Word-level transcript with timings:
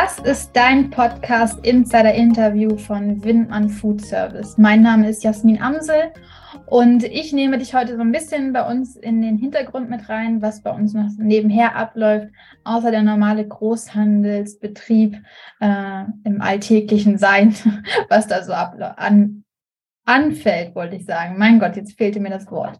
Das 0.00 0.20
ist 0.20 0.52
dein 0.52 0.90
Podcast 0.90 1.66
Insider 1.66 2.14
Interview 2.14 2.76
von 2.76 3.24
Windmann 3.24 3.68
Food 3.68 4.00
Service. 4.00 4.56
Mein 4.56 4.80
Name 4.80 5.08
ist 5.08 5.24
Jasmin 5.24 5.60
Amsel 5.60 6.12
und 6.66 7.02
ich 7.02 7.32
nehme 7.32 7.58
dich 7.58 7.74
heute 7.74 7.96
so 7.96 8.02
ein 8.02 8.12
bisschen 8.12 8.52
bei 8.52 8.64
uns 8.64 8.94
in 8.94 9.22
den 9.22 9.36
Hintergrund 9.38 9.90
mit 9.90 10.08
rein, 10.08 10.40
was 10.40 10.62
bei 10.62 10.70
uns 10.70 10.94
noch 10.94 11.08
nebenher 11.18 11.74
abläuft, 11.74 12.28
außer 12.62 12.92
der 12.92 13.02
normale 13.02 13.48
Großhandelsbetrieb 13.48 15.16
äh, 15.58 16.04
im 16.22 16.42
alltäglichen 16.42 17.18
Sein, 17.18 17.56
was 18.08 18.28
da 18.28 18.44
so 18.44 18.52
an, 18.52 19.42
anfällt, 20.04 20.76
wollte 20.76 20.94
ich 20.94 21.06
sagen. 21.06 21.38
Mein 21.38 21.58
Gott, 21.58 21.74
jetzt 21.74 21.98
fehlte 21.98 22.20
mir 22.20 22.30
das 22.30 22.48
Wort. 22.52 22.78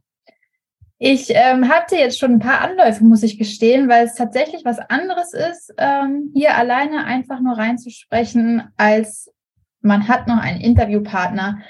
Ich 1.01 1.31
ähm, 1.31 1.69
hatte 1.69 1.97
jetzt 1.97 2.19
schon 2.19 2.33
ein 2.33 2.39
paar 2.41 2.61
Anläufe, 2.61 3.05
muss 3.05 3.23
ich 3.23 3.39
gestehen, 3.39 3.89
weil 3.89 4.07
es 4.07 4.17
tatsächlich 4.17 4.65
was 4.65 4.81
anderes 4.81 5.33
ist, 5.33 5.73
ähm, 5.79 6.33
hier 6.35 6.57
alleine 6.57 7.05
einfach 7.05 7.41
nur 7.41 7.57
reinzusprechen, 7.57 8.65
als 8.77 9.33
man 9.81 10.09
hat 10.09 10.27
noch 10.27 10.39
einen 10.39 10.61
Interviewpartner, 10.61 11.61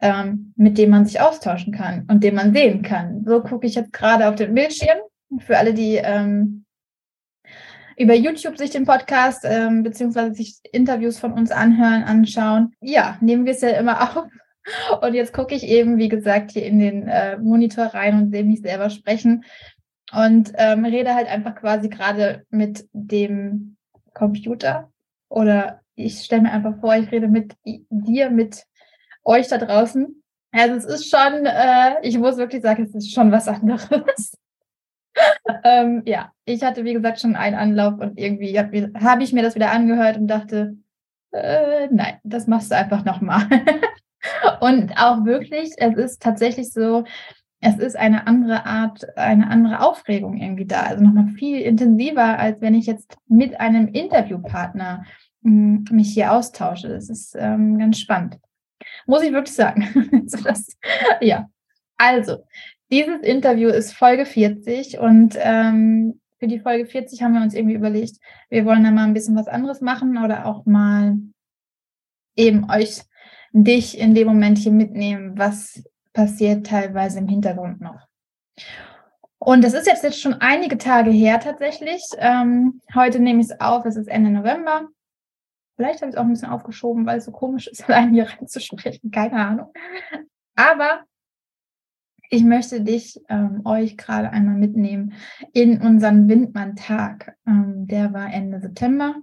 ähm, 0.00 0.52
mit 0.56 0.78
dem 0.78 0.90
man 0.90 1.06
sich 1.06 1.20
austauschen 1.20 1.72
kann 1.72 2.06
und 2.10 2.24
den 2.24 2.34
man 2.34 2.52
sehen 2.52 2.82
kann. 2.82 3.24
So 3.24 3.40
gucke 3.40 3.68
ich 3.68 3.76
jetzt 3.76 3.92
gerade 3.92 4.28
auf 4.28 4.34
den 4.34 4.52
Bildschirm. 4.52 4.98
Für 5.38 5.58
alle, 5.58 5.74
die 5.74 5.94
ähm, 5.94 6.64
über 7.96 8.14
YouTube 8.14 8.58
sich 8.58 8.70
den 8.70 8.84
Podcast 8.84 9.44
ähm, 9.44 9.84
beziehungsweise 9.84 10.34
sich 10.34 10.58
Interviews 10.72 11.20
von 11.20 11.32
uns 11.32 11.52
anhören, 11.52 12.02
anschauen. 12.02 12.74
Ja, 12.80 13.16
nehmen 13.20 13.44
wir 13.44 13.52
es 13.52 13.60
ja 13.60 13.70
immer 13.70 14.02
auf 14.16 14.24
und 15.00 15.14
jetzt 15.14 15.32
gucke 15.32 15.54
ich 15.54 15.64
eben, 15.64 15.98
wie 15.98 16.08
gesagt, 16.08 16.52
hier 16.52 16.64
in 16.64 16.78
den 16.78 17.08
äh, 17.08 17.38
Monitor 17.38 17.86
rein 17.86 18.20
und 18.20 18.30
sehe 18.30 18.44
mich 18.44 18.60
selber 18.60 18.90
sprechen 18.90 19.44
und 20.12 20.52
ähm, 20.56 20.84
rede 20.84 21.14
halt 21.14 21.28
einfach 21.28 21.54
quasi 21.54 21.88
gerade 21.88 22.44
mit 22.50 22.86
dem 22.92 23.76
Computer 24.14 24.90
oder 25.28 25.80
ich 25.94 26.20
stelle 26.20 26.42
mir 26.42 26.52
einfach 26.52 26.78
vor, 26.80 26.94
ich 26.96 27.10
rede 27.10 27.28
mit 27.28 27.54
dir, 27.64 28.30
mit 28.30 28.64
euch 29.24 29.48
da 29.48 29.58
draußen. 29.58 30.22
Also 30.52 30.74
es 30.74 30.84
ist 30.84 31.10
schon, 31.10 31.46
äh, 31.46 31.96
ich 32.02 32.18
muss 32.18 32.36
wirklich 32.36 32.62
sagen, 32.62 32.84
es 32.84 32.94
ist 32.94 33.12
schon 33.12 33.32
was 33.32 33.48
anderes. 33.48 34.36
ähm, 35.64 36.02
ja, 36.06 36.32
ich 36.44 36.62
hatte 36.62 36.84
wie 36.84 36.92
gesagt 36.92 37.20
schon 37.20 37.36
einen 37.36 37.56
Anlauf 37.56 37.98
und 38.00 38.18
irgendwie 38.18 38.58
habe 38.58 38.92
hab 39.00 39.20
ich 39.20 39.32
mir 39.32 39.42
das 39.42 39.54
wieder 39.54 39.70
angehört 39.70 40.16
und 40.16 40.28
dachte, 40.28 40.76
äh, 41.32 41.88
nein, 41.90 42.18
das 42.24 42.46
machst 42.46 42.70
du 42.70 42.76
einfach 42.76 43.04
nochmal. 43.04 43.48
Und 44.60 44.92
auch 44.96 45.24
wirklich, 45.24 45.72
es 45.76 45.96
ist 45.96 46.22
tatsächlich 46.22 46.72
so, 46.72 47.04
es 47.60 47.78
ist 47.78 47.96
eine 47.96 48.26
andere 48.26 48.66
Art, 48.66 49.16
eine 49.16 49.48
andere 49.48 49.80
Aufregung 49.80 50.36
irgendwie 50.36 50.66
da. 50.66 50.82
Also 50.82 51.04
nochmal 51.04 51.28
viel 51.28 51.60
intensiver, 51.60 52.38
als 52.38 52.60
wenn 52.60 52.74
ich 52.74 52.86
jetzt 52.86 53.16
mit 53.28 53.60
einem 53.60 53.88
Interviewpartner 53.88 55.04
hm, 55.42 55.84
mich 55.90 56.12
hier 56.12 56.32
austausche. 56.32 56.88
Das 56.88 57.08
ist 57.08 57.36
ähm, 57.38 57.78
ganz 57.78 57.98
spannend. 57.98 58.38
Muss 59.06 59.22
ich 59.22 59.32
wirklich 59.32 59.54
sagen. 59.54 60.10
also 60.12 60.42
das, 60.42 60.76
ja. 61.20 61.48
Also, 61.96 62.44
dieses 62.90 63.20
Interview 63.20 63.68
ist 63.68 63.92
Folge 63.92 64.26
40 64.26 64.98
und 64.98 65.36
ähm, 65.38 66.20
für 66.38 66.48
die 66.48 66.58
Folge 66.58 66.86
40 66.86 67.22
haben 67.22 67.34
wir 67.34 67.42
uns 67.42 67.54
irgendwie 67.54 67.76
überlegt, 67.76 68.16
wir 68.50 68.64
wollen 68.64 68.82
da 68.82 68.90
mal 68.90 69.04
ein 69.04 69.14
bisschen 69.14 69.36
was 69.36 69.46
anderes 69.46 69.80
machen 69.80 70.18
oder 70.18 70.46
auch 70.46 70.66
mal 70.66 71.16
eben 72.34 72.68
euch 72.68 73.02
dich 73.52 73.98
in 73.98 74.14
dem 74.14 74.28
Moment 74.28 74.58
hier 74.58 74.72
mitnehmen, 74.72 75.38
was 75.38 75.82
passiert 76.12 76.66
teilweise 76.66 77.18
im 77.18 77.28
Hintergrund 77.28 77.80
noch. 77.80 78.06
Und 79.38 79.64
das 79.64 79.74
ist 79.74 79.86
jetzt, 79.86 80.04
jetzt 80.04 80.20
schon 80.20 80.34
einige 80.34 80.78
Tage 80.78 81.10
her 81.10 81.40
tatsächlich. 81.40 82.02
Ähm, 82.18 82.80
heute 82.94 83.18
nehme 83.18 83.40
ich 83.40 83.50
es 83.50 83.60
auf, 83.60 83.84
es 83.84 83.96
ist 83.96 84.08
Ende 84.08 84.30
November. 84.30 84.88
Vielleicht 85.76 86.00
habe 86.00 86.10
ich 86.10 86.14
es 86.14 86.18
auch 86.18 86.24
ein 86.24 86.30
bisschen 86.30 86.50
aufgeschoben, 86.50 87.06
weil 87.06 87.18
es 87.18 87.24
so 87.24 87.32
komisch 87.32 87.66
ist, 87.66 87.84
allein 87.88 88.12
hier 88.12 88.28
reinzusprechen. 88.28 89.10
Keine 89.10 89.34
Ahnung. 89.34 89.72
Aber 90.54 91.04
ich 92.30 92.44
möchte 92.44 92.82
dich, 92.82 93.20
ähm, 93.28 93.62
euch 93.64 93.96
gerade 93.96 94.30
einmal 94.30 94.54
mitnehmen 94.54 95.12
in 95.52 95.80
unseren 95.82 96.28
Windmann-Tag. 96.28 97.36
Ähm, 97.46 97.86
der 97.86 98.12
war 98.12 98.32
Ende 98.32 98.60
September. 98.60 99.16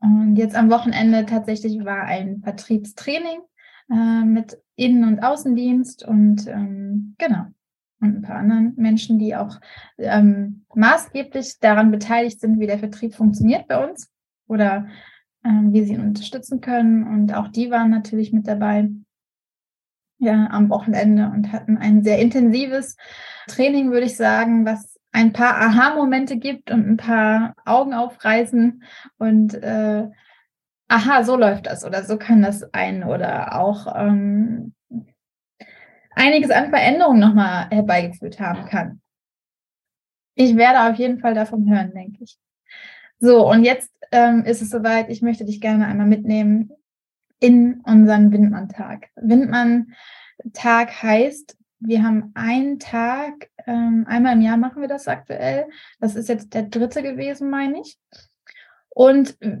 Und 0.00 0.36
jetzt 0.36 0.54
am 0.54 0.70
Wochenende 0.70 1.26
tatsächlich 1.26 1.84
war 1.84 2.02
ein 2.02 2.42
Vertriebstraining 2.42 3.40
äh, 3.90 4.24
mit 4.24 4.58
Innen- 4.76 5.04
und 5.04 5.20
Außendienst 5.20 6.06
und 6.06 6.46
ähm, 6.46 7.14
genau. 7.18 7.46
Und 8.00 8.16
ein 8.16 8.22
paar 8.22 8.36
anderen 8.36 8.74
Menschen, 8.76 9.18
die 9.18 9.34
auch 9.34 9.58
ähm, 9.96 10.66
maßgeblich 10.74 11.60
daran 11.60 11.90
beteiligt 11.90 12.40
sind, 12.40 12.60
wie 12.60 12.66
der 12.66 12.78
Vertrieb 12.78 13.14
funktioniert 13.14 13.68
bei 13.68 13.88
uns 13.88 14.10
oder 14.46 14.86
ähm, 15.44 15.72
wie 15.72 15.84
sie 15.84 15.94
ihn 15.94 16.02
unterstützen 16.02 16.60
können. 16.60 17.06
Und 17.06 17.34
auch 17.34 17.48
die 17.48 17.70
waren 17.70 17.90
natürlich 17.90 18.34
mit 18.34 18.46
dabei 18.46 18.90
ja, 20.18 20.48
am 20.50 20.68
Wochenende 20.68 21.30
und 21.34 21.52
hatten 21.52 21.78
ein 21.78 22.02
sehr 22.02 22.18
intensives 22.18 22.96
Training, 23.48 23.90
würde 23.90 24.06
ich 24.06 24.16
sagen, 24.16 24.64
was 24.66 24.95
ein 25.16 25.32
paar 25.32 25.58
Aha-Momente 25.58 26.36
gibt 26.36 26.70
und 26.70 26.86
ein 26.86 26.96
paar 26.98 27.54
Augen 27.64 27.94
aufreißen 27.94 28.82
und 29.16 29.54
äh, 29.54 30.06
aha, 30.88 31.24
so 31.24 31.36
läuft 31.36 31.64
das 31.64 31.86
oder 31.86 32.04
so 32.04 32.18
kann 32.18 32.42
das 32.42 32.74
ein 32.74 33.02
oder 33.02 33.58
auch 33.58 33.86
ähm, 33.96 34.74
einiges 36.10 36.50
an 36.50 36.68
Veränderungen 36.68 37.18
nochmal 37.18 37.66
herbeigeführt 37.70 38.40
haben 38.40 38.66
kann. 38.66 39.00
Ich 40.34 40.54
werde 40.54 40.90
auf 40.92 40.98
jeden 40.98 41.18
Fall 41.18 41.32
davon 41.32 41.66
hören, 41.66 41.92
denke 41.94 42.22
ich. 42.22 42.36
So, 43.18 43.48
und 43.50 43.64
jetzt 43.64 43.90
ähm, 44.12 44.44
ist 44.44 44.60
es 44.60 44.68
soweit, 44.68 45.08
ich 45.08 45.22
möchte 45.22 45.46
dich 45.46 45.62
gerne 45.62 45.86
einmal 45.86 46.06
mitnehmen 46.06 46.72
in 47.40 47.80
unseren 47.80 48.32
Windmann-Tag. 48.32 49.08
Windmann-Tag 49.16 51.02
heißt, 51.02 51.56
wir 51.80 52.02
haben 52.02 52.32
einen 52.34 52.78
Tag, 52.78 53.50
ähm, 53.66 54.04
einmal 54.08 54.34
im 54.34 54.40
Jahr 54.40 54.56
machen 54.56 54.80
wir 54.80 54.88
das 54.88 55.08
aktuell. 55.08 55.66
Das 56.00 56.16
ist 56.16 56.28
jetzt 56.28 56.54
der 56.54 56.64
dritte 56.64 57.02
gewesen, 57.02 57.50
meine 57.50 57.80
ich. 57.80 57.98
Und 58.88 59.40
äh, 59.42 59.60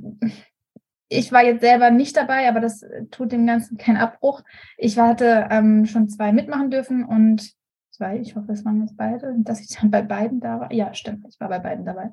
ich 1.08 1.30
war 1.30 1.44
jetzt 1.44 1.60
selber 1.60 1.90
nicht 1.90 2.16
dabei, 2.16 2.48
aber 2.48 2.60
das 2.60 2.84
tut 3.10 3.32
dem 3.32 3.46
Ganzen 3.46 3.78
keinen 3.78 3.98
Abbruch. 3.98 4.42
Ich 4.76 4.98
hatte 4.98 5.46
ähm, 5.50 5.86
schon 5.86 6.08
zwei 6.08 6.32
mitmachen 6.32 6.70
dürfen 6.70 7.04
und 7.04 7.52
zwei, 7.90 8.18
ich 8.18 8.34
hoffe, 8.34 8.52
es 8.52 8.64
waren 8.64 8.80
jetzt 8.80 8.96
beide, 8.96 9.34
dass 9.38 9.60
ich 9.60 9.76
dann 9.76 9.90
bei 9.90 10.02
beiden 10.02 10.40
da 10.40 10.60
war. 10.60 10.72
Ja, 10.72 10.94
stimmt, 10.94 11.26
ich 11.28 11.38
war 11.38 11.48
bei 11.48 11.58
beiden 11.58 11.84
dabei. 11.84 12.10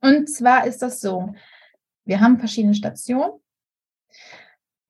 Und 0.00 0.28
zwar 0.28 0.66
ist 0.66 0.82
das 0.82 1.00
so, 1.00 1.34
wir 2.04 2.20
haben 2.20 2.38
verschiedene 2.38 2.74
Stationen 2.74 3.32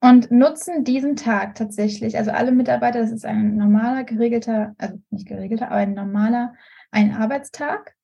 und 0.01 0.31
nutzen 0.31 0.83
diesen 0.83 1.15
Tag 1.15 1.55
tatsächlich, 1.55 2.17
also 2.17 2.31
alle 2.31 2.51
Mitarbeiter, 2.51 2.99
das 2.99 3.11
ist 3.11 3.25
ein 3.25 3.57
normaler, 3.57 4.03
geregelter, 4.03 4.73
also 4.77 4.99
nicht 5.09 5.27
geregelter, 5.27 5.67
aber 5.67 5.77
ein 5.77 5.93
normaler, 5.93 6.53
ein 6.91 7.13
Arbeitstag. 7.13 7.95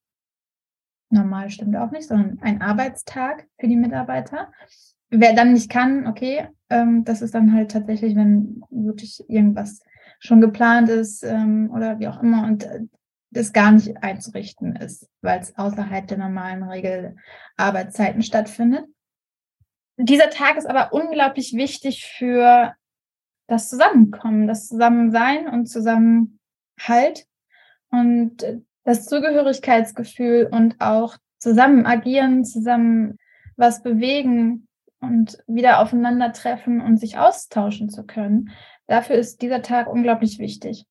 Normal 1.09 1.49
stimmt 1.49 1.75
auch 1.77 1.91
nicht, 1.91 2.07
sondern 2.07 2.39
ein 2.41 2.61
Arbeitstag 2.61 3.47
für 3.59 3.67
die 3.67 3.77
Mitarbeiter. 3.77 4.51
Wer 5.09 5.33
dann 5.33 5.53
nicht 5.53 5.69
kann, 5.69 6.07
okay, 6.07 6.49
ähm, 6.69 7.05
das 7.05 7.21
ist 7.21 7.33
dann 7.33 7.53
halt 7.53 7.71
tatsächlich, 7.71 8.15
wenn 8.15 8.61
wirklich 8.69 9.23
irgendwas 9.29 9.81
schon 10.19 10.41
geplant 10.41 10.89
ist 10.89 11.23
ähm, 11.23 11.69
oder 11.71 11.99
wie 11.99 12.07
auch 12.07 12.21
immer 12.21 12.45
und 12.45 12.63
äh, 12.63 12.81
das 13.31 13.53
gar 13.53 13.71
nicht 13.71 14.01
einzurichten 14.01 14.75
ist, 14.75 15.09
weil 15.21 15.39
es 15.39 15.57
außerhalb 15.57 16.07
der 16.07 16.17
normalen 16.17 16.63
Regelarbeitszeiten 16.63 18.21
stattfindet. 18.21 18.85
Dieser 19.97 20.29
Tag 20.29 20.57
ist 20.57 20.65
aber 20.65 20.93
unglaublich 20.93 21.53
wichtig 21.53 22.05
für 22.05 22.73
das 23.47 23.69
Zusammenkommen, 23.69 24.47
das 24.47 24.67
Zusammensein 24.67 25.47
und 25.47 25.67
Zusammenhalt 25.67 27.27
und 27.91 28.37
das 28.83 29.05
Zugehörigkeitsgefühl 29.05 30.49
und 30.51 30.79
auch 30.79 31.17
zusammen 31.39 31.85
agieren, 31.85 32.43
zusammen 32.43 33.17
was 33.55 33.83
bewegen 33.83 34.67
und 34.99 35.37
wieder 35.47 35.79
aufeinandertreffen 35.79 36.81
und 36.81 36.97
sich 36.97 37.17
austauschen 37.17 37.89
zu 37.89 38.05
können. 38.05 38.51
Dafür 38.87 39.15
ist 39.15 39.41
dieser 39.41 39.61
Tag 39.61 39.87
unglaublich 39.87 40.39
wichtig. 40.39 40.85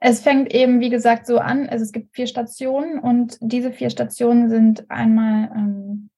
Es 0.00 0.20
fängt 0.20 0.52
eben, 0.54 0.80
wie 0.80 0.90
gesagt, 0.90 1.26
so 1.26 1.38
an. 1.38 1.68
Also 1.68 1.82
es 1.82 1.92
gibt 1.92 2.14
vier 2.14 2.26
Stationen 2.26 2.98
und 2.98 3.38
diese 3.40 3.72
vier 3.72 3.90
Stationen 3.90 4.50
sind 4.50 4.90
einmal 4.90 5.50
ähm, 5.54 6.10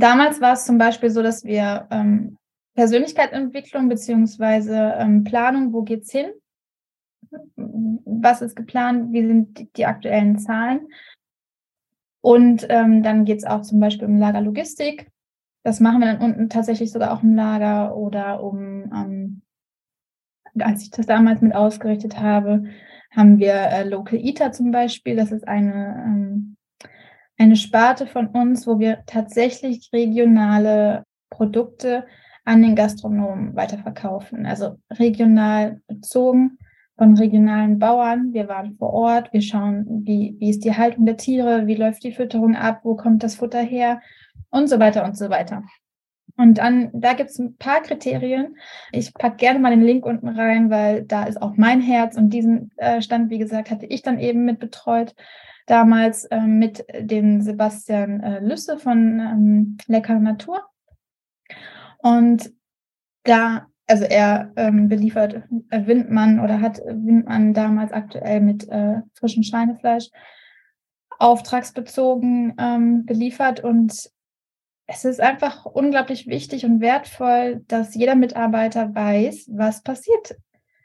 Damals 0.00 0.40
war 0.40 0.54
es 0.54 0.64
zum 0.64 0.78
Beispiel 0.78 1.10
so, 1.10 1.22
dass 1.22 1.44
wir 1.44 1.86
ähm, 1.90 2.38
Persönlichkeitsentwicklung 2.74 3.90
beziehungsweise 3.90 4.94
ähm, 4.96 5.24
Planung, 5.24 5.74
wo 5.74 5.82
geht's 5.82 6.10
hin? 6.10 6.30
Was 7.56 8.40
ist 8.40 8.56
geplant? 8.56 9.12
Wie 9.12 9.26
sind 9.26 9.58
die, 9.58 9.70
die 9.72 9.84
aktuellen 9.84 10.38
Zahlen? 10.38 10.88
Und 12.22 12.66
ähm, 12.70 13.02
dann 13.02 13.26
geht 13.26 13.38
es 13.38 13.44
auch 13.44 13.60
zum 13.60 13.78
Beispiel 13.78 14.08
um 14.08 14.18
Lagerlogistik. 14.18 15.10
Das 15.64 15.80
machen 15.80 16.00
wir 16.00 16.14
dann 16.14 16.22
unten 16.22 16.48
tatsächlich 16.48 16.92
sogar 16.92 17.12
auch 17.12 17.22
im 17.22 17.34
Lager 17.34 17.94
oder 17.94 18.42
um, 18.42 18.90
ähm, 18.94 19.42
als 20.58 20.82
ich 20.82 20.90
das 20.90 21.04
damals 21.04 21.42
mit 21.42 21.54
ausgerichtet 21.54 22.18
habe, 22.18 22.64
haben 23.10 23.38
wir 23.38 23.52
äh, 23.52 23.86
Local 23.86 24.18
Eater 24.18 24.52
zum 24.52 24.70
Beispiel. 24.70 25.16
Das 25.16 25.30
ist 25.30 25.46
eine 25.46 26.04
ähm, 26.06 26.29
eine 27.40 27.56
Sparte 27.56 28.06
von 28.06 28.26
uns, 28.26 28.66
wo 28.66 28.78
wir 28.78 29.02
tatsächlich 29.06 29.88
regionale 29.94 31.04
Produkte 31.30 32.04
an 32.44 32.60
den 32.60 32.76
Gastronomen 32.76 33.56
weiterverkaufen. 33.56 34.44
Also 34.44 34.76
regional 34.90 35.80
bezogen 35.86 36.58
von 36.98 37.16
regionalen 37.16 37.78
Bauern. 37.78 38.34
Wir 38.34 38.46
waren 38.48 38.76
vor 38.76 38.92
Ort, 38.92 39.32
wir 39.32 39.40
schauen, 39.40 39.86
wie, 40.04 40.36
wie 40.38 40.50
ist 40.50 40.64
die 40.64 40.76
Haltung 40.76 41.06
der 41.06 41.16
Tiere, 41.16 41.66
wie 41.66 41.76
läuft 41.76 42.04
die 42.04 42.12
Fütterung 42.12 42.56
ab, 42.56 42.80
wo 42.82 42.94
kommt 42.94 43.22
das 43.22 43.36
Futter 43.36 43.62
her 43.62 44.02
und 44.50 44.68
so 44.68 44.78
weiter 44.78 45.02
und 45.06 45.16
so 45.16 45.30
weiter. 45.30 45.62
Und 46.36 46.58
dann, 46.58 46.90
da 46.92 47.14
gibt 47.14 47.30
es 47.30 47.38
ein 47.38 47.56
paar 47.56 47.80
Kriterien. 47.80 48.56
Ich 48.92 49.14
packe 49.14 49.36
gerne 49.36 49.58
mal 49.60 49.70
den 49.70 49.82
Link 49.82 50.04
unten 50.04 50.28
rein, 50.28 50.68
weil 50.68 51.04
da 51.04 51.24
ist 51.24 51.40
auch 51.40 51.56
mein 51.56 51.80
Herz 51.80 52.18
und 52.18 52.30
diesen 52.30 52.70
äh, 52.76 53.00
Stand, 53.00 53.30
wie 53.30 53.38
gesagt, 53.38 53.70
hatte 53.70 53.86
ich 53.86 54.02
dann 54.02 54.18
eben 54.18 54.44
mit 54.44 54.58
betreut. 54.58 55.14
Damals 55.66 56.24
äh, 56.26 56.40
mit 56.40 56.84
dem 56.98 57.40
Sebastian 57.40 58.20
äh, 58.20 58.40
Lüsse 58.40 58.78
von 58.78 59.20
ähm, 59.20 59.76
Lecker 59.86 60.18
Natur. 60.18 60.64
Und 61.98 62.52
da, 63.24 63.66
also 63.86 64.04
er 64.04 64.52
ähm, 64.56 64.88
beliefert 64.88 65.42
äh, 65.70 65.86
Windmann 65.86 66.40
oder 66.40 66.60
hat 66.60 66.78
Windmann 66.78 67.54
damals 67.54 67.92
aktuell 67.92 68.40
mit 68.40 68.68
äh, 68.68 69.00
frischem 69.14 69.42
Schweinefleisch 69.42 70.08
auftragsbezogen 71.18 72.54
ähm, 72.58 73.04
beliefert 73.04 73.62
und 73.62 74.10
es 74.92 75.04
ist 75.04 75.20
einfach 75.20 75.66
unglaublich 75.66 76.26
wichtig 76.26 76.64
und 76.64 76.80
wertvoll, 76.80 77.62
dass 77.68 77.94
jeder 77.94 78.16
Mitarbeiter 78.16 78.92
weiß, 78.92 79.50
was 79.52 79.84
passiert. 79.84 80.34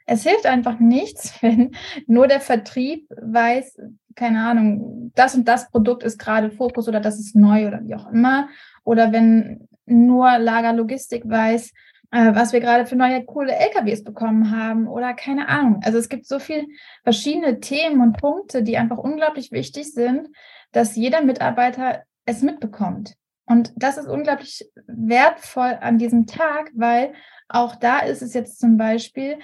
Es 0.06 0.22
hilft 0.22 0.46
einfach 0.46 0.78
nichts, 0.78 1.34
wenn 1.42 1.74
nur 2.06 2.28
der 2.28 2.40
Vertrieb 2.40 3.08
weiß, 3.10 3.78
keine 4.14 4.40
Ahnung, 4.44 5.12
das 5.14 5.34
und 5.34 5.46
das 5.46 5.70
Produkt 5.70 6.02
ist 6.02 6.18
gerade 6.18 6.50
Fokus 6.50 6.88
oder 6.88 7.00
das 7.00 7.18
ist 7.18 7.36
neu 7.36 7.66
oder 7.68 7.82
wie 7.84 7.94
auch 7.94 8.10
immer. 8.10 8.48
Oder 8.82 9.12
wenn 9.12 9.68
nur 9.84 10.38
Lagerlogistik 10.38 11.28
weiß, 11.28 11.72
äh, 12.12 12.34
was 12.34 12.52
wir 12.52 12.60
gerade 12.60 12.86
für 12.86 12.96
neue 12.96 13.24
coole 13.24 13.54
LKWs 13.54 14.04
bekommen 14.04 14.50
haben 14.50 14.88
oder 14.88 15.12
keine 15.14 15.48
Ahnung. 15.48 15.80
Also 15.84 15.98
es 15.98 16.08
gibt 16.08 16.26
so 16.26 16.38
viele 16.38 16.66
verschiedene 17.04 17.60
Themen 17.60 18.00
und 18.00 18.16
Punkte, 18.16 18.62
die 18.62 18.78
einfach 18.78 18.98
unglaublich 18.98 19.52
wichtig 19.52 19.92
sind, 19.92 20.28
dass 20.72 20.96
jeder 20.96 21.22
Mitarbeiter 21.22 22.02
es 22.24 22.42
mitbekommt. 22.42 23.14
Und 23.46 23.72
das 23.76 23.96
ist 23.96 24.08
unglaublich 24.08 24.68
wertvoll 24.86 25.78
an 25.80 25.98
diesem 25.98 26.26
Tag, 26.26 26.70
weil 26.74 27.12
auch 27.48 27.76
da 27.76 28.00
ist 28.00 28.22
es 28.22 28.34
jetzt 28.34 28.58
zum 28.58 28.76
Beispiel 28.76 29.38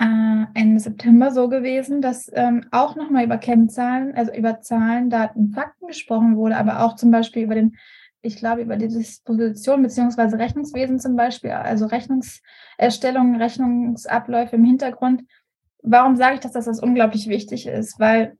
äh, 0.00 0.46
Ende 0.54 0.80
September 0.80 1.30
so 1.30 1.48
gewesen, 1.48 2.00
dass 2.00 2.30
ähm, 2.32 2.66
auch 2.70 2.96
nochmal 2.96 3.24
über 3.24 3.36
Kennzahlen, 3.36 4.14
also 4.16 4.32
über 4.32 4.60
Zahlen, 4.62 5.10
Daten, 5.10 5.52
Fakten 5.52 5.86
gesprochen 5.86 6.36
wurde, 6.36 6.56
aber 6.56 6.82
auch 6.82 6.96
zum 6.96 7.10
Beispiel 7.10 7.42
über 7.42 7.54
den, 7.54 7.76
ich 8.22 8.36
glaube, 8.36 8.62
über 8.62 8.76
die 8.76 8.88
Disposition 8.88 9.82
beziehungsweise 9.82 10.38
Rechnungswesen 10.38 10.98
zum 10.98 11.16
Beispiel, 11.16 11.50
also 11.50 11.86
Rechnungserstellung, 11.86 13.36
Rechnungsabläufe 13.36 14.56
im 14.56 14.64
Hintergrund. 14.64 15.22
Warum 15.82 16.16
sage 16.16 16.34
ich 16.34 16.40
das, 16.40 16.52
dass 16.52 16.64
das 16.64 16.80
unglaublich 16.80 17.28
wichtig 17.28 17.66
ist? 17.66 18.00
Weil 18.00 18.38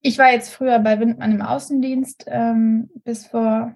ich 0.00 0.18
war 0.18 0.32
jetzt 0.32 0.52
früher 0.52 0.78
bei 0.78 0.98
Windmann 0.98 1.32
im 1.32 1.42
Außendienst 1.42 2.24
ähm, 2.26 2.90
bis 3.04 3.26
vor 3.26 3.74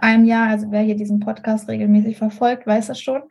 einem 0.00 0.24
Jahr. 0.24 0.48
Also 0.48 0.70
wer 0.70 0.80
hier 0.80 0.96
diesen 0.96 1.20
Podcast 1.20 1.68
regelmäßig 1.68 2.16
verfolgt, 2.16 2.66
weiß 2.66 2.86
das 2.86 3.00
schon. 3.00 3.22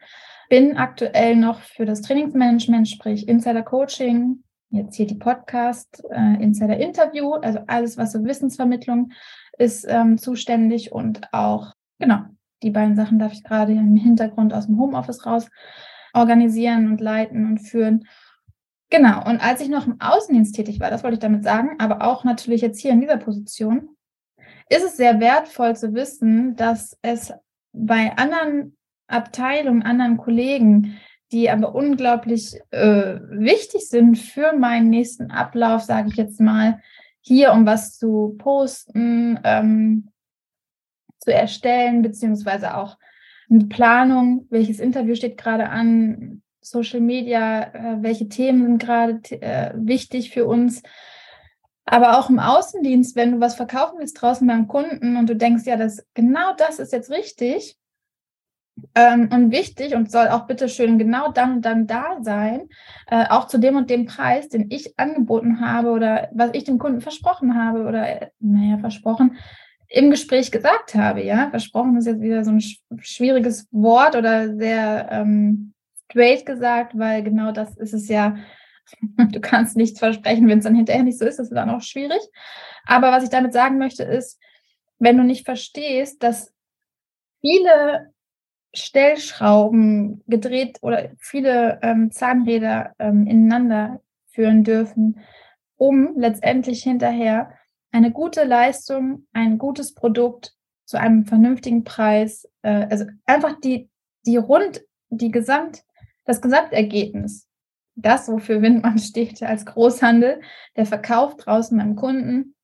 Bin 0.51 0.75
aktuell 0.75 1.37
noch 1.37 1.61
für 1.61 1.85
das 1.85 2.01
Trainingsmanagement, 2.01 2.85
sprich 2.85 3.29
Insider 3.29 3.63
Coaching, 3.63 4.43
jetzt 4.69 4.97
hier 4.97 5.07
die 5.07 5.15
Podcast, 5.15 6.03
äh, 6.11 6.43
Insider 6.43 6.75
Interview, 6.75 7.35
also 7.35 7.59
alles, 7.67 7.95
was 7.95 8.11
so 8.11 8.21
Wissensvermittlung 8.25 9.13
ist, 9.57 9.85
ähm, 9.87 10.17
zuständig 10.17 10.91
und 10.91 11.21
auch, 11.31 11.71
genau, 11.99 12.23
die 12.63 12.71
beiden 12.71 12.97
Sachen 12.97 13.17
darf 13.17 13.31
ich 13.31 13.45
gerade 13.45 13.71
im 13.71 13.95
Hintergrund 13.95 14.53
aus 14.53 14.65
dem 14.65 14.77
Homeoffice 14.77 15.25
raus 15.25 15.47
organisieren 16.11 16.89
und 16.89 16.99
leiten 16.99 17.45
und 17.45 17.59
führen. 17.59 18.05
Genau, 18.89 19.25
und 19.25 19.41
als 19.41 19.61
ich 19.61 19.69
noch 19.69 19.87
im 19.87 20.01
Außendienst 20.01 20.53
tätig 20.53 20.81
war, 20.81 20.89
das 20.89 21.01
wollte 21.01 21.13
ich 21.13 21.21
damit 21.21 21.45
sagen, 21.45 21.77
aber 21.79 22.05
auch 22.05 22.25
natürlich 22.25 22.59
jetzt 22.59 22.81
hier 22.81 22.91
in 22.91 22.99
dieser 22.99 23.15
Position, 23.15 23.95
ist 24.67 24.83
es 24.83 24.97
sehr 24.97 25.21
wertvoll 25.21 25.77
zu 25.77 25.93
wissen, 25.93 26.57
dass 26.57 26.97
es 27.01 27.31
bei 27.71 28.11
anderen 28.17 28.75
Abteilungen, 29.11 29.83
anderen 29.83 30.17
Kollegen, 30.17 30.97
die 31.31 31.49
aber 31.49 31.73
unglaublich 31.73 32.59
äh, 32.71 33.19
wichtig 33.29 33.87
sind 33.87 34.17
für 34.17 34.53
meinen 34.53 34.89
nächsten 34.89 35.31
Ablauf, 35.31 35.81
sage 35.83 36.09
ich 36.09 36.15
jetzt 36.15 36.41
mal, 36.41 36.81
hier 37.21 37.53
um 37.53 37.65
was 37.65 37.97
zu 37.97 38.35
posten, 38.37 39.39
ähm, 39.43 40.09
zu 41.19 41.33
erstellen, 41.33 42.01
beziehungsweise 42.01 42.75
auch 42.75 42.97
eine 43.49 43.65
Planung, 43.65 44.47
welches 44.49 44.79
Interview 44.79 45.15
steht 45.15 45.37
gerade 45.37 45.69
an, 45.69 46.41
Social 46.61 46.99
Media, 46.99 47.63
äh, 47.73 48.03
welche 48.03 48.27
Themen 48.27 48.63
sind 48.63 48.81
gerade 48.81 49.19
äh, 49.41 49.71
wichtig 49.75 50.31
für 50.31 50.45
uns. 50.45 50.83
Aber 51.85 52.19
auch 52.19 52.29
im 52.29 52.39
Außendienst, 52.39 53.15
wenn 53.15 53.33
du 53.33 53.39
was 53.39 53.55
verkaufen 53.55 53.99
willst 53.99 54.21
draußen 54.21 54.47
beim 54.47 54.67
Kunden 54.67 55.17
und 55.17 55.29
du 55.29 55.35
denkst, 55.35 55.65
ja, 55.65 55.75
das, 55.75 56.05
genau 56.13 56.53
das 56.55 56.79
ist 56.79 56.93
jetzt 56.93 57.09
richtig 57.09 57.77
ähm, 58.95 59.29
und 59.31 59.51
wichtig 59.51 59.95
und 59.95 60.11
soll 60.11 60.27
auch 60.27 60.47
bitte 60.47 60.69
schön 60.69 60.97
genau 60.97 61.31
dann 61.31 61.61
dann 61.61 61.87
da 61.87 62.17
sein, 62.21 62.69
äh, 63.07 63.25
auch 63.29 63.47
zu 63.47 63.57
dem 63.57 63.75
und 63.75 63.89
dem 63.89 64.05
Preis, 64.05 64.49
den 64.49 64.69
ich 64.69 64.97
angeboten 64.97 65.61
habe 65.61 65.91
oder 65.91 66.29
was 66.33 66.51
ich 66.53 66.63
dem 66.63 66.77
Kunden 66.77 67.01
versprochen 67.01 67.55
habe 67.55 67.85
oder, 67.85 68.31
naja, 68.39 68.77
versprochen, 68.79 69.37
im 69.87 70.09
Gespräch 70.09 70.51
gesagt 70.51 70.95
habe, 70.95 71.21
ja. 71.21 71.49
Versprochen 71.49 71.97
ist 71.97 72.05
jetzt 72.05 72.21
wieder 72.21 72.45
so 72.45 72.51
ein 72.51 72.61
schwieriges 73.01 73.67
Wort 73.71 74.15
oder 74.15 74.55
sehr 74.55 75.09
ähm, 75.11 75.73
straight 76.09 76.45
gesagt, 76.45 76.97
weil 76.97 77.23
genau 77.23 77.51
das 77.51 77.75
ist 77.77 77.93
es 77.93 78.07
ja. 78.07 78.37
Du 79.31 79.39
kannst 79.39 79.77
nichts 79.77 79.99
versprechen, 79.99 80.47
wenn 80.47 80.59
es 80.59 80.63
dann 80.63 80.75
hinterher 80.75 81.03
nicht 81.03 81.19
so 81.19 81.25
ist, 81.25 81.39
das 81.39 81.47
ist 81.47 81.55
dann 81.55 81.69
auch 81.69 81.81
schwierig. 81.81 82.19
Aber 82.85 83.11
was 83.11 83.23
ich 83.23 83.29
damit 83.29 83.53
sagen 83.53 83.77
möchte, 83.77 84.03
ist, 84.03 84.39
wenn 84.97 85.17
du 85.17 85.23
nicht 85.23 85.45
verstehst, 85.45 86.23
dass 86.23 86.53
viele 87.41 88.11
Stellschrauben 88.73 90.23
gedreht 90.27 90.77
oder 90.81 91.11
viele 91.19 91.79
ähm, 91.81 92.11
Zahnräder 92.11 92.93
ähm, 92.99 93.27
ineinander 93.27 94.01
führen 94.27 94.63
dürfen, 94.63 95.19
um 95.75 96.13
letztendlich 96.15 96.83
hinterher 96.83 97.53
eine 97.91 98.11
gute 98.11 98.43
Leistung, 98.43 99.27
ein 99.33 99.57
gutes 99.57 99.93
Produkt 99.93 100.55
zu 100.85 100.97
einem 100.97 101.25
vernünftigen 101.25 101.83
Preis, 101.83 102.49
äh, 102.61 102.87
also 102.89 103.05
einfach 103.25 103.59
die, 103.59 103.89
die 104.25 104.37
rund, 104.37 104.81
die 105.09 105.31
Gesamt, 105.31 105.83
das 106.25 106.41
Gesamtergebnis, 106.41 107.47
das, 107.95 108.29
wofür 108.29 108.61
Windmann 108.61 108.99
steht 108.99 109.43
als 109.43 109.65
Großhandel, 109.65 110.41
der 110.77 110.85
Verkauf 110.85 111.35
draußen 111.35 111.77
beim 111.77 111.95
Kunden, 111.95 112.55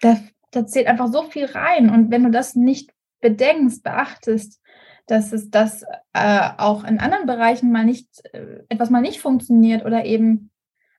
da, 0.00 0.18
da 0.50 0.66
zählt 0.66 0.86
einfach 0.86 1.08
so 1.08 1.24
viel 1.24 1.44
rein. 1.44 1.90
Und 1.90 2.10
wenn 2.10 2.24
du 2.24 2.30
das 2.30 2.56
nicht 2.56 2.92
bedenkst, 3.20 3.82
beachtest, 3.82 4.60
dass 5.06 5.32
es 5.32 5.50
das 5.50 5.82
äh, 6.12 6.50
auch 6.58 6.84
in 6.84 7.00
anderen 7.00 7.26
Bereichen 7.26 7.72
mal 7.72 7.84
nicht, 7.84 8.08
äh, 8.32 8.62
etwas 8.68 8.90
mal 8.90 9.00
nicht 9.00 9.20
funktioniert 9.20 9.84
oder 9.84 10.04
eben 10.04 10.50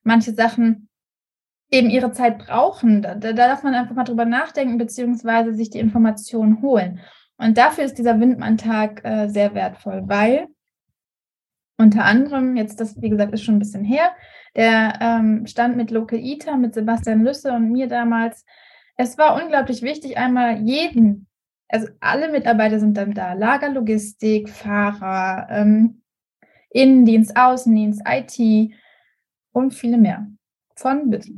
manche 0.04 0.34
Sachen 0.34 0.90
eben 1.72 1.90
ihre 1.90 2.12
Zeit 2.12 2.38
brauchen. 2.38 3.02
Da, 3.02 3.16
da 3.16 3.32
darf 3.34 3.64
man 3.64 3.74
einfach 3.74 3.96
mal 3.96 4.04
drüber 4.04 4.26
nachdenken, 4.26 4.78
beziehungsweise 4.78 5.54
sich 5.54 5.70
die 5.70 5.80
Informationen 5.80 6.62
holen. 6.62 7.00
Und 7.38 7.58
dafür 7.58 7.86
ist 7.86 7.98
dieser 7.98 8.20
Windmann-Tag 8.20 9.02
äh, 9.04 9.28
sehr 9.30 9.56
wertvoll, 9.56 10.04
weil 10.06 10.48
unter 11.78 12.06
anderem, 12.06 12.56
jetzt 12.58 12.80
das, 12.80 13.02
wie 13.02 13.10
gesagt, 13.10 13.34
ist 13.34 13.44
schon 13.44 13.56
ein 13.56 13.60
bisschen 13.60 13.84
her, 13.84 14.12
der 14.56 15.00
ähm, 15.02 15.48
stand 15.48 15.78
mit 15.78 15.90
Local 15.90 16.20
Eater, 16.20 16.58
mit 16.58 16.76
Sebastian 16.76 17.24
Lüsse 17.24 17.54
und 17.54 17.72
mir 17.72 17.88
damals. 17.88 18.46
Es 18.98 19.18
war 19.18 19.42
unglaublich 19.42 19.82
wichtig, 19.82 20.18
einmal 20.18 20.62
jeden, 20.62 21.28
also 21.72 21.88
alle 22.02 22.30
Mitarbeiter 22.30 22.80
sind 22.80 22.98
dann 22.98 23.14
da, 23.14 23.34
Lagerlogistik, 23.34 24.50
Fahrer, 24.50 25.48
ähm, 25.50 26.02
Innendienst, 26.70 27.36
Außendienst, 27.36 28.02
IT 28.06 28.74
und 29.54 29.74
viele 29.74 29.98
mehr. 29.98 30.28
Von 30.76 31.10
bis. 31.10 31.32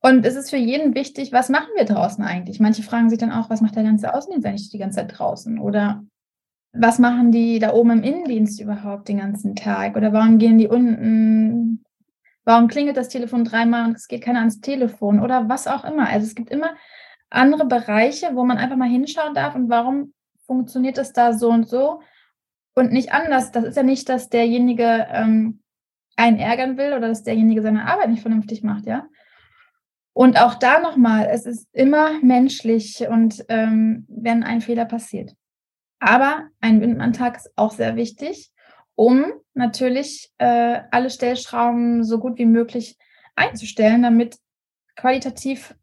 Und 0.00 0.26
es 0.26 0.36
ist 0.36 0.50
für 0.50 0.56
jeden 0.56 0.94
wichtig, 0.94 1.32
was 1.32 1.48
machen 1.48 1.70
wir 1.76 1.84
draußen 1.84 2.22
eigentlich? 2.22 2.60
Manche 2.60 2.82
fragen 2.82 3.08
sich 3.08 3.18
dann 3.18 3.32
auch, 3.32 3.50
was 3.50 3.60
macht 3.60 3.76
der 3.76 3.84
ganze 3.84 4.12
Außendienst 4.12 4.46
eigentlich 4.46 4.70
die 4.70 4.78
ganze 4.78 4.96
Zeit 4.96 5.18
draußen? 5.18 5.58
Oder 5.58 6.04
was 6.72 6.98
machen 6.98 7.32
die 7.32 7.58
da 7.58 7.72
oben 7.72 7.90
im 7.90 8.02
Innendienst 8.02 8.60
überhaupt 8.60 9.08
den 9.08 9.18
ganzen 9.18 9.54
Tag? 9.54 9.96
Oder 9.96 10.12
warum 10.12 10.38
gehen 10.38 10.58
die 10.58 10.68
unten? 10.68 11.84
Warum 12.44 12.68
klingelt 12.68 12.96
das 12.96 13.08
Telefon 13.08 13.44
dreimal 13.44 13.86
und 13.86 13.96
es 13.96 14.08
geht 14.08 14.22
keiner 14.22 14.40
ans 14.40 14.60
Telefon? 14.60 15.20
Oder 15.20 15.48
was 15.48 15.66
auch 15.66 15.84
immer. 15.84 16.08
Also 16.08 16.26
es 16.26 16.34
gibt 16.34 16.50
immer 16.50 16.74
andere 17.34 17.66
Bereiche, 17.66 18.30
wo 18.34 18.44
man 18.44 18.58
einfach 18.58 18.76
mal 18.76 18.88
hinschauen 18.88 19.34
darf 19.34 19.54
und 19.54 19.68
warum 19.68 20.14
funktioniert 20.46 20.98
es 20.98 21.12
da 21.12 21.32
so 21.32 21.50
und 21.50 21.68
so 21.68 22.00
und 22.74 22.92
nicht 22.92 23.12
anders. 23.12 23.50
Das 23.52 23.64
ist 23.64 23.76
ja 23.76 23.82
nicht, 23.82 24.08
dass 24.08 24.28
derjenige 24.28 25.06
ähm, 25.10 25.62
einen 26.16 26.38
ärgern 26.38 26.76
will 26.76 26.92
oder 26.92 27.08
dass 27.08 27.24
derjenige 27.24 27.62
seine 27.62 27.86
Arbeit 27.86 28.10
nicht 28.10 28.22
vernünftig 28.22 28.62
macht, 28.62 28.86
ja. 28.86 29.06
Und 30.12 30.38
auch 30.40 30.54
da 30.54 30.78
nochmal, 30.78 31.28
es 31.30 31.44
ist 31.44 31.68
immer 31.72 32.20
menschlich 32.22 33.04
und 33.08 33.44
ähm, 33.48 34.06
wenn 34.08 34.44
ein 34.44 34.60
Fehler 34.60 34.84
passiert. 34.84 35.34
Aber 35.98 36.48
ein 36.60 36.80
Windmann-Tag 36.80 37.38
ist 37.38 37.50
auch 37.56 37.72
sehr 37.72 37.96
wichtig, 37.96 38.52
um 38.94 39.24
natürlich 39.54 40.30
äh, 40.38 40.82
alle 40.92 41.10
Stellschrauben 41.10 42.04
so 42.04 42.20
gut 42.20 42.38
wie 42.38 42.46
möglich 42.46 42.96
einzustellen, 43.34 44.02
damit 44.02 44.36
qualitativ 44.94 45.74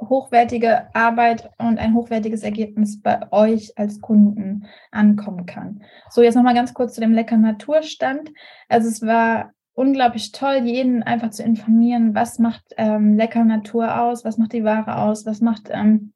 hochwertige 0.00 0.94
Arbeit 0.94 1.50
und 1.58 1.78
ein 1.78 1.94
hochwertiges 1.94 2.42
Ergebnis 2.42 3.00
bei 3.00 3.30
euch 3.32 3.72
als 3.76 4.00
Kunden 4.00 4.66
ankommen 4.90 5.46
kann. 5.46 5.82
So, 6.10 6.22
jetzt 6.22 6.34
nochmal 6.34 6.54
ganz 6.54 6.74
kurz 6.74 6.94
zu 6.94 7.00
dem 7.00 7.12
leckeren 7.12 7.42
Naturstand. 7.42 8.30
Also 8.68 8.88
es 8.88 9.02
war 9.02 9.52
unglaublich 9.74 10.32
toll, 10.32 10.62
jeden 10.64 11.02
einfach 11.02 11.30
zu 11.30 11.42
informieren, 11.42 12.14
was 12.14 12.38
macht 12.38 12.64
ähm, 12.76 13.16
lecker 13.16 13.44
Natur 13.44 14.00
aus, 14.00 14.24
was 14.24 14.38
macht 14.38 14.52
die 14.52 14.64
Ware 14.64 14.98
aus, 14.98 15.26
was 15.26 15.40
macht 15.40 15.68
ähm, 15.70 16.12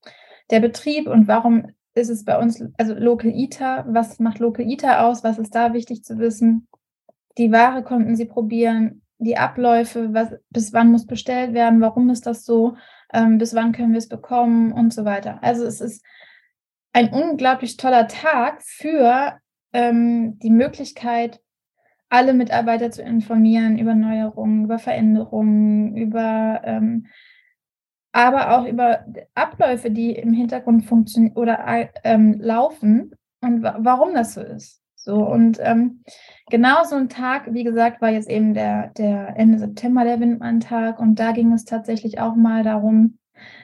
der 0.50 0.61
Betrieb 0.61 1.08
und 1.08 1.28
warum 1.28 1.66
ist 1.94 2.08
es 2.08 2.25
bei 2.25 2.38
uns, 2.38 2.64
also 2.78 2.94
Local 2.94 3.30
Eater, 3.30 3.85
was 3.88 4.20
macht 4.20 4.38
Local 4.38 4.64
Eater 4.64 5.04
aus, 5.04 5.25
was 5.25 5.38
ist 5.38 5.54
da 5.54 5.73
wichtig 5.73 6.04
zu 6.04 6.18
wissen. 6.18 6.68
Die 7.37 7.50
Ware 7.50 7.82
konnten 7.82 8.14
sie 8.14 8.26
probieren, 8.26 9.02
die 9.18 9.37
Abläufe, 9.37 10.14
was, 10.14 10.30
bis 10.50 10.73
wann 10.73 10.92
muss 10.92 11.06
bestellt 11.06 11.52
werden, 11.52 11.80
warum 11.80 12.08
ist 12.11 12.26
das 12.26 12.44
so, 12.44 12.76
ähm, 13.12 13.38
bis 13.38 13.55
wann 13.55 13.73
können 13.73 13.93
wir 13.93 13.99
es 13.99 14.09
bekommen 14.09 14.73
und 14.73 14.93
so 14.93 15.05
weiter. 15.05 15.43
Also 15.43 15.65
es 15.65 15.81
ist 15.81 16.05
ein 16.93 17.11
unglaublich 17.11 17.77
toller 17.77 18.09
Tag 18.09 18.62
für 18.62 19.38
ähm, 19.73 20.38
die 20.38 20.50
Möglichkeit, 20.50 21.41
alle 22.09 22.33
Mitarbeiter 22.33 22.91
zu 22.91 23.03
informieren 23.03 23.79
über 23.79 23.95
Neuerungen, 23.95 24.65
über 24.65 24.79
Veränderungen, 24.79 25.97
über 25.97 26.62
ähm, 26.65 27.07
aber 28.12 28.59
auch 28.59 28.65
über 28.65 29.05
Abläufe, 29.35 29.91
die 29.91 30.12
im 30.12 30.33
Hintergrund 30.33 30.85
funktionieren 30.87 31.37
oder 31.37 31.91
ähm, 32.05 32.41
laufen 32.41 33.15
und 33.41 33.62
warum 33.62 34.15
das 34.15 34.35
so 34.35 34.41
ist. 34.41 34.77
So 35.00 35.14
und 35.14 35.59
ähm, 35.62 36.02
genau 36.50 36.85
so 36.85 36.97
ein 36.97 37.09
Tag, 37.09 37.55
wie 37.55 37.64
gesagt, 37.64 38.02
war 38.02 38.11
jetzt 38.11 38.28
eben 38.28 38.52
der, 38.52 38.88
der 38.99 39.37
Ende 39.37 39.59
September 39.59 40.05
der 40.05 40.19
Windmann-Tag 40.19 40.99
und 40.99 41.21
da 41.21 41.33
ging 41.33 41.52
es 41.52 41.64
tatsächlich 41.64 42.21
auch 42.21 42.35
mal 42.35 42.64
darum, 42.64 43.19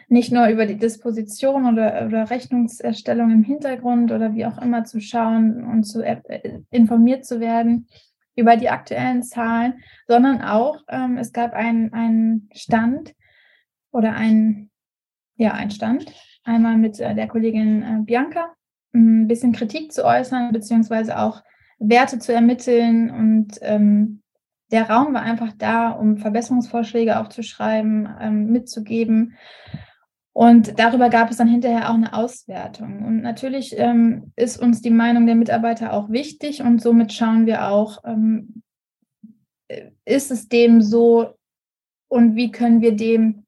nicht 0.08 0.30
nur 0.30 0.46
über 0.46 0.64
die 0.64 0.78
Disposition 0.78 1.66
oder, 1.66 2.06
oder 2.06 2.30
Rechnungserstellung 2.30 3.32
im 3.32 3.42
Hintergrund 3.42 4.12
oder 4.12 4.34
wie 4.34 4.46
auch 4.46 4.58
immer 4.58 4.84
zu 4.84 5.00
schauen 5.00 5.64
und 5.64 5.82
zu 5.82 6.02
äh, 6.02 6.60
informiert 6.70 7.24
zu 7.24 7.40
werden, 7.40 7.88
über 8.36 8.56
die 8.56 8.70
aktuellen 8.70 9.22
Zahlen, 9.22 9.82
sondern 10.06 10.40
auch, 10.40 10.82
ähm, 10.88 11.18
es 11.18 11.32
gab 11.32 11.52
einen 11.52 12.48
Stand 12.54 13.12
oder 13.90 14.14
ein, 14.14 14.70
ja, 15.36 15.52
ein 15.52 15.70
Stand, 15.70 16.12
einmal 16.44 16.76
mit 16.76 17.00
äh, 17.00 17.14
der 17.14 17.28
Kollegin 17.28 17.82
äh, 17.82 18.02
Bianca, 18.02 18.54
ein 18.94 19.28
bisschen 19.28 19.52
Kritik 19.52 19.92
zu 19.92 20.04
äußern, 20.04 20.52
beziehungsweise 20.52 21.18
auch 21.18 21.42
Werte 21.78 22.18
zu 22.18 22.32
ermitteln. 22.32 23.10
Und 23.10 23.58
ähm, 23.62 24.22
der 24.70 24.88
Raum 24.88 25.14
war 25.14 25.22
einfach 25.22 25.52
da, 25.58 25.90
um 25.90 26.16
Verbesserungsvorschläge 26.16 27.18
aufzuschreiben, 27.18 28.08
ähm, 28.20 28.46
mitzugeben. 28.46 29.34
Und 30.32 30.80
darüber 30.80 31.10
gab 31.10 31.30
es 31.30 31.36
dann 31.36 31.46
hinterher 31.46 31.90
auch 31.90 31.94
eine 31.94 32.12
Auswertung. 32.12 33.04
Und 33.04 33.22
natürlich 33.22 33.78
ähm, 33.78 34.32
ist 34.34 34.60
uns 34.60 34.80
die 34.80 34.90
Meinung 34.90 35.26
der 35.26 35.36
Mitarbeiter 35.36 35.92
auch 35.92 36.10
wichtig 36.10 36.60
und 36.60 36.82
somit 36.82 37.12
schauen 37.12 37.46
wir 37.46 37.68
auch, 37.68 37.98
ähm, 38.04 38.62
ist 40.04 40.30
es 40.30 40.48
dem 40.48 40.82
so 40.82 41.34
und 42.08 42.34
wie 42.34 42.50
können 42.50 42.80
wir 42.80 42.96
dem 42.96 43.40
äh, 43.40 43.43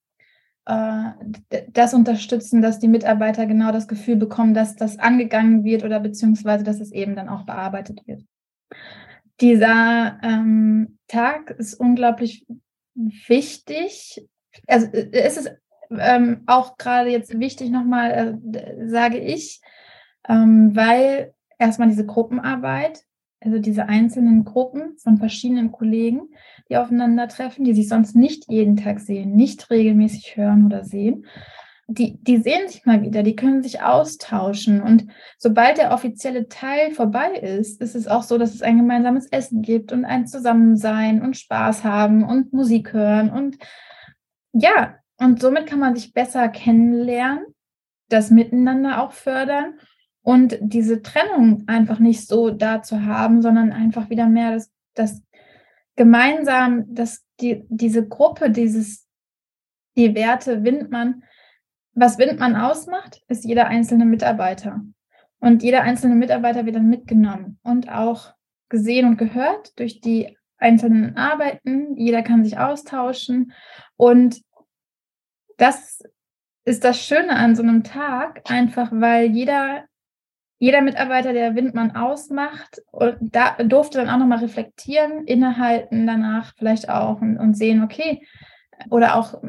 das 0.67 1.95
unterstützen, 1.95 2.61
dass 2.61 2.81
die 2.81 2.89
Mitarbeiter 2.89 3.47
genau 3.47 3.71
das 3.71 3.87
Gefühl 3.87 4.17
bekommen, 4.17 4.53
dass 4.53 4.75
das 4.75 4.99
angegangen 4.99 5.63
wird 5.63 5.85
oder 5.85 6.01
beziehungsweise, 6.01 6.65
dass 6.65 6.81
es 6.81 6.91
eben 6.91 7.15
dann 7.15 7.29
auch 7.29 7.47
bearbeitet 7.47 8.03
wird. 8.07 8.25
Dieser 9.41 10.19
ähm, 10.23 10.99
Tag 11.07 11.51
ist 11.51 11.75
unglaublich 11.75 12.47
wichtig. 12.95 14.27
Also 14.67 14.87
äh, 14.89 15.11
es 15.13 15.37
ist 15.37 15.51
ähm, 15.91 16.43
auch 16.47 16.77
gerade 16.79 17.11
jetzt 17.11 17.39
wichtig 17.39 17.71
nochmal, 17.71 18.41
äh, 18.53 18.89
sage 18.89 19.19
ich, 19.19 19.61
ähm, 20.29 20.75
weil 20.75 21.35
erstmal 21.59 21.89
diese 21.89 22.07
Gruppenarbeit, 22.07 23.05
also 23.41 23.59
diese 23.59 23.89
einzelnen 23.89 24.45
Gruppen 24.45 24.97
von 24.99 25.19
verschiedenen 25.19 25.73
Kollegen, 25.73 26.31
die 26.69 26.77
aufeinandertreffen, 26.77 27.65
die 27.65 27.75
sich 27.75 27.89
sonst 27.89 28.17
nicht 28.17 28.45
jeden 28.49 28.77
Tag 28.77 29.01
sehen, 29.01 29.37
nicht 29.37 29.71
regelmäßig 29.71 30.37
hören 30.37 30.65
oder 30.65 30.85
sehen, 30.85 31.27
die, 31.89 32.19
die 32.21 32.39
sehen 32.39 32.69
sich 32.69 32.85
mal 32.85 33.03
wieder, 33.03 33.23
die 33.23 33.37
können 33.37 33.63
sich 33.63 33.81
austauschen. 33.81 34.81
Und 34.83 35.07
sobald 35.39 35.79
der 35.79 35.93
offizielle 35.93 36.49
Teil 36.49 36.91
vorbei 36.93 37.35
ist, 37.37 37.81
ist 37.81 37.95
es 37.95 38.09
auch 38.09 38.25
so, 38.25 38.39
dass 38.39 38.55
es 38.55 38.63
ein 38.63 38.79
gemeinsames 38.79 39.27
Essen 39.29 39.63
gibt 39.63 39.93
und 39.93 40.05
ein 40.05 40.27
Zusammensein 40.27 41.23
und 41.23 41.37
Spaß 41.37 41.85
haben 41.85 42.25
und 42.25 42.53
Musik 42.53 42.93
hören 42.93 43.31
und 43.31 43.57
ja, 44.53 44.97
und 45.19 45.41
somit 45.41 45.67
kann 45.67 45.79
man 45.79 45.95
sich 45.95 46.13
besser 46.13 46.49
kennenlernen, 46.49 47.45
das 48.09 48.31
Miteinander 48.31 49.03
auch 49.03 49.13
fördern 49.13 49.75
und 50.27 50.59
diese 50.61 51.03
Trennung 51.03 51.63
einfach 51.69 52.01
nicht 52.01 52.27
so 52.27 52.51
da 52.51 52.83
zu 52.83 53.05
haben, 53.05 53.43
sondern 53.43 53.71
einfach 53.71 54.11
wieder 54.11 54.27
mehr 54.27 54.51
das, 54.51 54.73
das 54.95 55.23
gemeinsam, 55.95 56.93
dass 56.93 57.25
die, 57.41 57.65
diese 57.69 58.09
Gruppe, 58.09 58.51
dieses, 58.51 59.07
die 59.97 60.17
Werte 60.17 60.65
Windmann, 60.65 61.23
was 61.93 62.19
Windmann 62.19 62.57
ausmacht, 62.57 63.23
ist 63.29 63.45
jeder 63.45 63.69
einzelne 63.69 64.05
Mitarbeiter. 64.05 64.81
Und 65.39 65.63
jeder 65.63 65.83
einzelne 65.83 66.17
Mitarbeiter 66.17 66.67
wird 66.67 66.75
dann 66.75 66.91
mitgenommen 66.91 67.61
und 67.63 67.89
auch 67.89 68.35
gesehen 68.69 69.07
und 69.07 69.19
gehört 69.19 69.79
durch 69.79 70.01
die 70.01 70.37
einzelnen 70.57 71.17
Arbeiten. 71.17 71.97
Jeder 71.97 72.23
kann 72.23 72.43
sich 72.43 72.59
austauschen 72.59 73.53
und 73.97 74.43
das 75.57 76.03
ist 76.65 76.83
das 76.83 77.01
Schöne 77.01 77.37
an 77.37 77.55
so 77.55 77.63
einem 77.63 77.85
Tag, 77.85 78.51
einfach 78.51 78.91
weil 78.93 79.31
jeder, 79.31 79.85
jeder 80.59 80.81
Mitarbeiter, 80.81 81.33
der 81.33 81.55
Windmann 81.55 81.97
ausmacht, 81.97 82.83
da 83.21 83.57
durfte 83.63 83.99
dann 83.99 84.09
auch 84.09 84.19
nochmal 84.19 84.39
reflektieren, 84.39 85.25
innehalten 85.27 86.07
danach 86.07 86.55
vielleicht 86.57 86.89
auch 86.89 87.21
und, 87.21 87.37
und 87.37 87.55
sehen, 87.55 87.83
okay, 87.83 88.27
oder 88.91 89.17
auch 89.17 89.43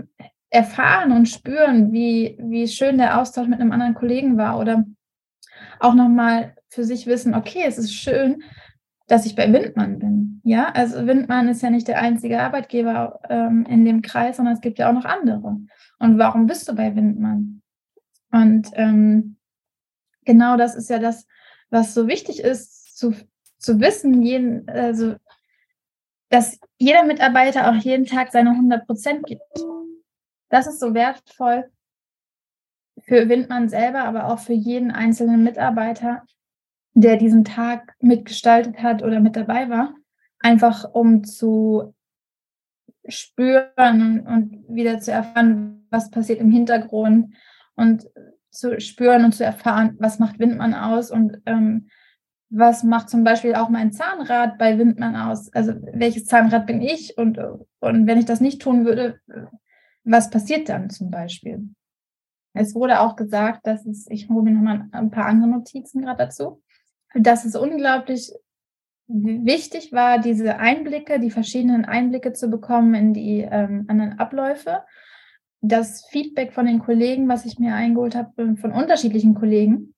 erfahren 0.50 1.12
und 1.12 1.28
spüren, 1.28 1.92
wie, 1.92 2.38
wie 2.42 2.68
schön 2.68 2.98
der 2.98 3.20
Austausch 3.20 3.48
mit 3.48 3.60
einem 3.60 3.72
anderen 3.72 3.94
Kollegen 3.94 4.38
war 4.38 4.60
oder 4.60 4.86
auch 5.80 5.94
nochmal 5.94 6.56
für 6.70 6.84
sich 6.84 7.08
wissen, 7.08 7.36
okay, 7.36 7.64
es 7.66 7.78
ist 7.78 7.94
schön, 7.94 8.44
dass 9.08 9.26
ich 9.26 9.36
bei 9.36 9.52
Windmann 9.52 10.00
bin. 10.00 10.42
Ja, 10.44 10.70
also 10.74 11.08
Windmann 11.08 11.48
ist 11.48 11.62
ja 11.62 11.70
nicht 11.70 11.88
der 11.88 12.00
einzige 12.02 12.42
Arbeitgeber 12.42 13.20
ähm, 13.30 13.66
in 13.70 13.86
dem 13.86 14.02
Kreis, 14.02 14.38
sondern 14.38 14.56
es 14.56 14.62
gibt 14.62 14.80
ja 14.80 14.90
auch 14.90 14.94
noch 14.94 15.06
andere. 15.06 15.58
Und 16.00 16.18
warum 16.18 16.46
bist 16.46 16.68
du 16.68 16.76
bei 16.76 16.96
Windmann? 16.96 17.62
Und 18.32 18.70
ähm, 18.74 19.37
genau 20.28 20.58
das 20.58 20.76
ist 20.76 20.92
ja 20.92 21.00
das, 21.00 21.26
was 21.72 21.96
so 21.96 22.08
wichtig 22.08 22.42
ist, 22.42 22.96
zu, 22.96 23.16
zu 23.58 23.80
wissen, 23.80 24.22
jeden, 24.22 24.70
also, 24.70 25.16
dass 26.30 26.60
jeder 26.78 27.04
Mitarbeiter 27.04 27.70
auch 27.70 27.76
jeden 27.76 28.06
Tag 28.06 28.32
seine 28.32 28.52
100 28.52 28.86
Prozent 28.86 29.26
gibt. 29.26 29.42
Das 30.50 30.68
ist 30.68 30.80
so 30.80 30.94
wertvoll 30.94 31.72
für 33.00 33.30
Windmann 33.30 33.70
selber, 33.70 34.04
aber 34.04 34.28
auch 34.28 34.40
für 34.40 34.54
jeden 34.54 34.92
einzelnen 34.92 35.44
Mitarbeiter, 35.44 36.24
der 36.94 37.18
diesen 37.18 37.44
Tag 37.44 37.96
mitgestaltet 38.00 38.82
hat 38.82 39.04
oder 39.04 39.20
mit 39.20 39.36
dabei 39.36 39.70
war, 39.70 39.96
einfach 40.40 40.94
um 40.94 41.24
zu 41.24 41.94
spüren 43.08 44.26
und 44.28 44.66
wieder 44.68 45.00
zu 45.00 45.12
erfahren, 45.12 45.88
was 45.90 46.12
passiert 46.12 46.40
im 46.40 46.52
Hintergrund 46.52 47.34
und 47.76 48.10
zu 48.58 48.80
spüren 48.80 49.26
und 49.26 49.34
zu 49.34 49.44
erfahren, 49.44 49.96
was 50.00 50.20
macht 50.20 50.40
Windmann 50.40 50.74
aus 50.74 51.12
und 51.12 51.42
ähm, 51.46 51.90
was 52.50 52.84
macht 52.84 53.10
zum 53.10 53.24
Beispiel 53.24 53.56
auch 53.56 53.70
mein 53.70 53.92
Zahnrad 53.92 54.58
bei 54.58 54.78
Windmann 54.78 55.16
aus? 55.16 55.52
Also 55.54 55.74
welches 55.94 56.26
Zahnrad 56.26 56.66
bin 56.66 56.82
ich 56.82 57.18
und, 57.18 57.38
und 57.80 58.08
wenn 58.08 58.18
ich 58.18 58.26
das 58.26 58.40
nicht 58.40 58.62
tun 58.62 58.86
würde, 58.86 59.20
was 60.04 60.30
passiert 60.30 60.70
dann 60.70 60.90
zum 60.90 61.12
Beispiel? 61.12 61.70
Es 62.54 62.74
wurde 62.74 63.02
auch 63.02 63.16
gesagt, 63.16 63.68
dass 63.68 63.86
es, 63.86 64.08
ich 64.10 64.30
hole 64.30 64.44
mir 64.44 64.52
nochmal 64.52 64.88
ein 64.92 65.12
paar 65.12 65.26
andere 65.26 65.50
Notizen 65.50 66.02
gerade 66.02 66.26
dazu, 66.26 66.64
dass 67.14 67.46
es 67.46 67.56
unglaublich 67.56 68.32
wichtig 69.08 69.94
war, 69.94 70.20
diese 70.20 70.58
Einblicke, 70.58 71.20
die 71.20 71.32
verschiedenen 71.32 71.86
Einblicke 71.86 72.34
zu 72.34 72.50
bekommen 72.50 72.94
in 72.94 73.14
die 73.14 73.42
ähm, 73.42 73.86
anderen 73.88 74.20
Abläufe. 74.20 74.84
Das 75.62 76.06
Feedback 76.08 76.54
von 76.54 76.66
den 76.66 76.80
Kollegen, 76.80 77.28
was 77.28 77.46
ich 77.46 77.60
mir 77.60 77.74
eingeholt 77.74 78.16
habe, 78.16 78.56
von 78.58 78.72
unterschiedlichen 78.72 79.34
Kollegen, 79.34 79.96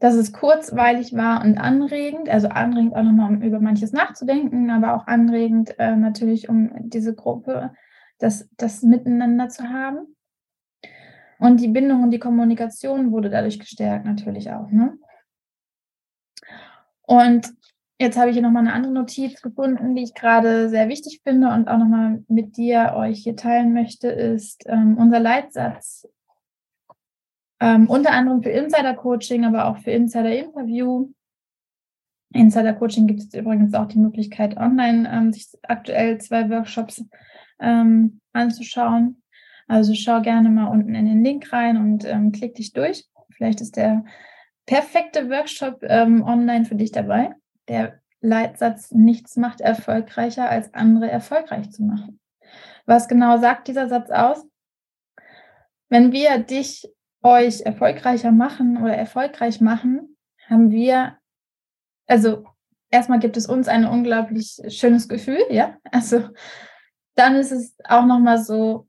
dass 0.00 0.14
es 0.14 0.32
kurzweilig 0.32 1.14
war 1.14 1.42
und 1.44 1.56
anregend, 1.58 2.28
also 2.28 2.48
anregend 2.48 2.94
auch 2.94 3.02
nochmal, 3.02 3.30
um 3.30 3.42
über 3.42 3.60
manches 3.60 3.92
nachzudenken, 3.92 4.70
aber 4.70 4.94
auch 4.94 5.06
anregend 5.06 5.78
äh, 5.78 5.96
natürlich, 5.96 6.48
um 6.48 6.70
diese 6.80 7.14
Gruppe, 7.14 7.72
das, 8.18 8.48
das 8.56 8.82
Miteinander 8.82 9.48
zu 9.48 9.68
haben. 9.70 10.14
Und 11.38 11.60
die 11.60 11.68
Bindung 11.68 12.02
und 12.02 12.10
die 12.10 12.18
Kommunikation 12.18 13.12
wurde 13.12 13.30
dadurch 13.30 13.58
gestärkt, 13.58 14.06
natürlich 14.06 14.50
auch. 14.50 14.70
Ne? 14.70 14.98
Und 17.02 17.52
jetzt 18.04 18.18
habe 18.18 18.30
ich 18.30 18.34
hier 18.34 18.42
nochmal 18.42 18.62
eine 18.62 18.72
andere 18.72 18.92
Notiz 18.92 19.40
gefunden, 19.40 19.94
die 19.94 20.04
ich 20.04 20.14
gerade 20.14 20.68
sehr 20.68 20.88
wichtig 20.88 21.22
finde 21.24 21.48
und 21.48 21.68
auch 21.68 21.78
nochmal 21.78 22.22
mit 22.28 22.56
dir 22.56 22.94
euch 22.96 23.22
hier 23.22 23.34
teilen 23.34 23.72
möchte, 23.72 24.08
ist 24.08 24.64
ähm, 24.66 24.96
unser 24.98 25.20
Leitsatz. 25.20 26.08
Ähm, 27.60 27.88
unter 27.88 28.12
anderem 28.12 28.42
für 28.42 28.50
Insider-Coaching, 28.50 29.44
aber 29.44 29.66
auch 29.66 29.78
für 29.78 29.90
Insider-Interview. 29.90 31.10
Insider-Coaching 32.34 33.06
gibt 33.06 33.20
es 33.20 33.34
übrigens 33.34 33.74
auch 33.74 33.86
die 33.86 33.98
Möglichkeit, 33.98 34.56
online 34.56 35.10
ähm, 35.10 35.32
sich 35.32 35.48
aktuell 35.62 36.18
zwei 36.18 36.50
Workshops 36.50 37.04
ähm, 37.60 38.20
anzuschauen. 38.32 39.22
Also 39.66 39.94
schau 39.94 40.20
gerne 40.20 40.50
mal 40.50 40.66
unten 40.66 40.94
in 40.94 41.06
den 41.06 41.24
Link 41.24 41.52
rein 41.52 41.78
und 41.78 42.04
ähm, 42.04 42.32
klick 42.32 42.56
dich 42.56 42.72
durch. 42.72 43.08
Vielleicht 43.30 43.62
ist 43.62 43.76
der 43.76 44.04
perfekte 44.66 45.30
Workshop 45.30 45.78
ähm, 45.82 46.22
online 46.22 46.66
für 46.66 46.74
dich 46.74 46.92
dabei. 46.92 47.34
Der 47.68 48.00
Leitsatz, 48.20 48.90
nichts 48.90 49.36
macht 49.36 49.60
erfolgreicher, 49.60 50.48
als 50.48 50.72
andere 50.74 51.10
erfolgreich 51.10 51.70
zu 51.70 51.82
machen. 51.82 52.20
Was 52.86 53.08
genau 53.08 53.38
sagt 53.38 53.68
dieser 53.68 53.88
Satz 53.88 54.10
aus? 54.10 54.46
Wenn 55.88 56.12
wir 56.12 56.38
dich, 56.38 56.88
euch 57.22 57.62
erfolgreicher 57.62 58.32
machen 58.32 58.82
oder 58.82 58.94
erfolgreich 58.94 59.60
machen, 59.60 60.16
haben 60.46 60.70
wir, 60.70 61.18
also 62.06 62.46
erstmal 62.90 63.18
gibt 63.18 63.36
es 63.36 63.46
uns 63.46 63.68
ein 63.68 63.86
unglaublich 63.86 64.60
schönes 64.68 65.08
Gefühl, 65.08 65.42
ja. 65.50 65.78
Also 65.90 66.28
dann 67.14 67.36
ist 67.36 67.52
es 67.52 67.74
auch 67.84 68.04
nochmal 68.04 68.42
so, 68.42 68.88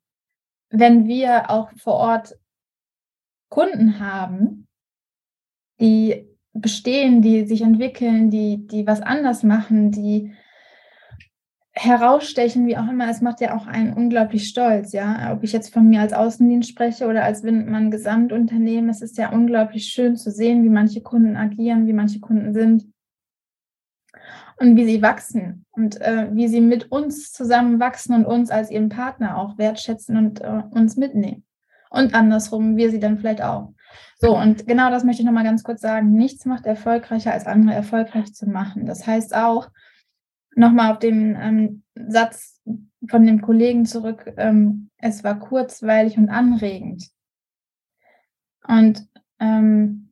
wenn 0.69 1.07
wir 1.07 1.49
auch 1.49 1.71
vor 1.77 1.93
Ort 1.93 2.37
Kunden 3.49 3.99
haben, 3.99 4.67
die 5.79 6.27
bestehen, 6.55 7.21
die 7.21 7.45
sich 7.45 7.61
entwickeln, 7.61 8.31
die, 8.31 8.65
die 8.65 8.87
was 8.87 9.01
anders 9.01 9.43
machen, 9.43 9.91
die 9.91 10.33
herausstechen, 11.73 12.65
wie 12.65 12.77
auch 12.77 12.87
immer, 12.87 13.09
es 13.09 13.21
macht 13.21 13.41
ja 13.41 13.53
auch 13.55 13.67
einen 13.67 13.93
unglaublich 13.93 14.47
stolz, 14.47 14.93
ja. 14.93 15.33
Ob 15.33 15.43
ich 15.43 15.51
jetzt 15.51 15.73
von 15.73 15.89
mir 15.89 15.99
als 15.99 16.13
Außendienst 16.13 16.69
spreche 16.69 17.07
oder 17.07 17.25
als 17.25 17.43
Windmann 17.43 17.91
Gesamtunternehmen, 17.91 18.89
es 18.89 19.01
ist 19.01 19.17
ja 19.17 19.31
unglaublich 19.31 19.87
schön 19.87 20.15
zu 20.15 20.31
sehen, 20.31 20.63
wie 20.63 20.69
manche 20.69 21.01
Kunden 21.01 21.35
agieren, 21.35 21.85
wie 21.85 21.93
manche 21.93 22.21
Kunden 22.21 22.53
sind 22.53 22.85
und 24.57 24.77
wie 24.77 24.85
sie 24.85 25.01
wachsen 25.01 25.65
und 25.71 25.99
äh, 25.99 26.29
wie 26.31 26.47
sie 26.47 26.61
mit 26.61 26.93
uns 26.93 27.33
zusammen 27.33 27.81
wachsen 27.81 28.15
und 28.15 28.25
uns 28.25 28.51
als 28.51 28.71
ihren 28.71 28.87
Partner 28.87 29.37
auch 29.37 29.57
wertschätzen 29.57 30.15
und 30.15 30.39
äh, 30.39 30.63
uns 30.71 30.95
mitnehmen. 30.95 31.43
Und 31.89 32.13
andersrum, 32.13 32.77
wir 32.77 32.89
sie 32.89 33.01
dann 33.01 33.17
vielleicht 33.17 33.41
auch. 33.41 33.74
So, 34.17 34.37
und 34.37 34.65
genau 34.65 34.89
das 34.89 35.03
möchte 35.03 35.21
ich 35.21 35.25
nochmal 35.25 35.43
ganz 35.43 35.63
kurz 35.63 35.81
sagen. 35.81 36.13
Nichts 36.13 36.45
macht 36.45 36.65
erfolgreicher, 36.65 37.33
als 37.33 37.45
andere 37.45 37.75
erfolgreich 37.75 38.33
zu 38.33 38.49
machen. 38.49 38.85
Das 38.85 39.05
heißt 39.05 39.35
auch, 39.35 39.69
nochmal 40.55 40.93
auf 40.93 40.99
den 40.99 41.35
ähm, 41.39 41.83
Satz 41.95 42.61
von 43.09 43.25
dem 43.25 43.41
Kollegen 43.41 43.85
zurück, 43.85 44.33
ähm, 44.37 44.89
es 44.97 45.23
war 45.23 45.39
kurzweilig 45.39 46.17
und 46.17 46.29
anregend. 46.29 47.09
Und 48.67 49.07
ähm, 49.39 50.11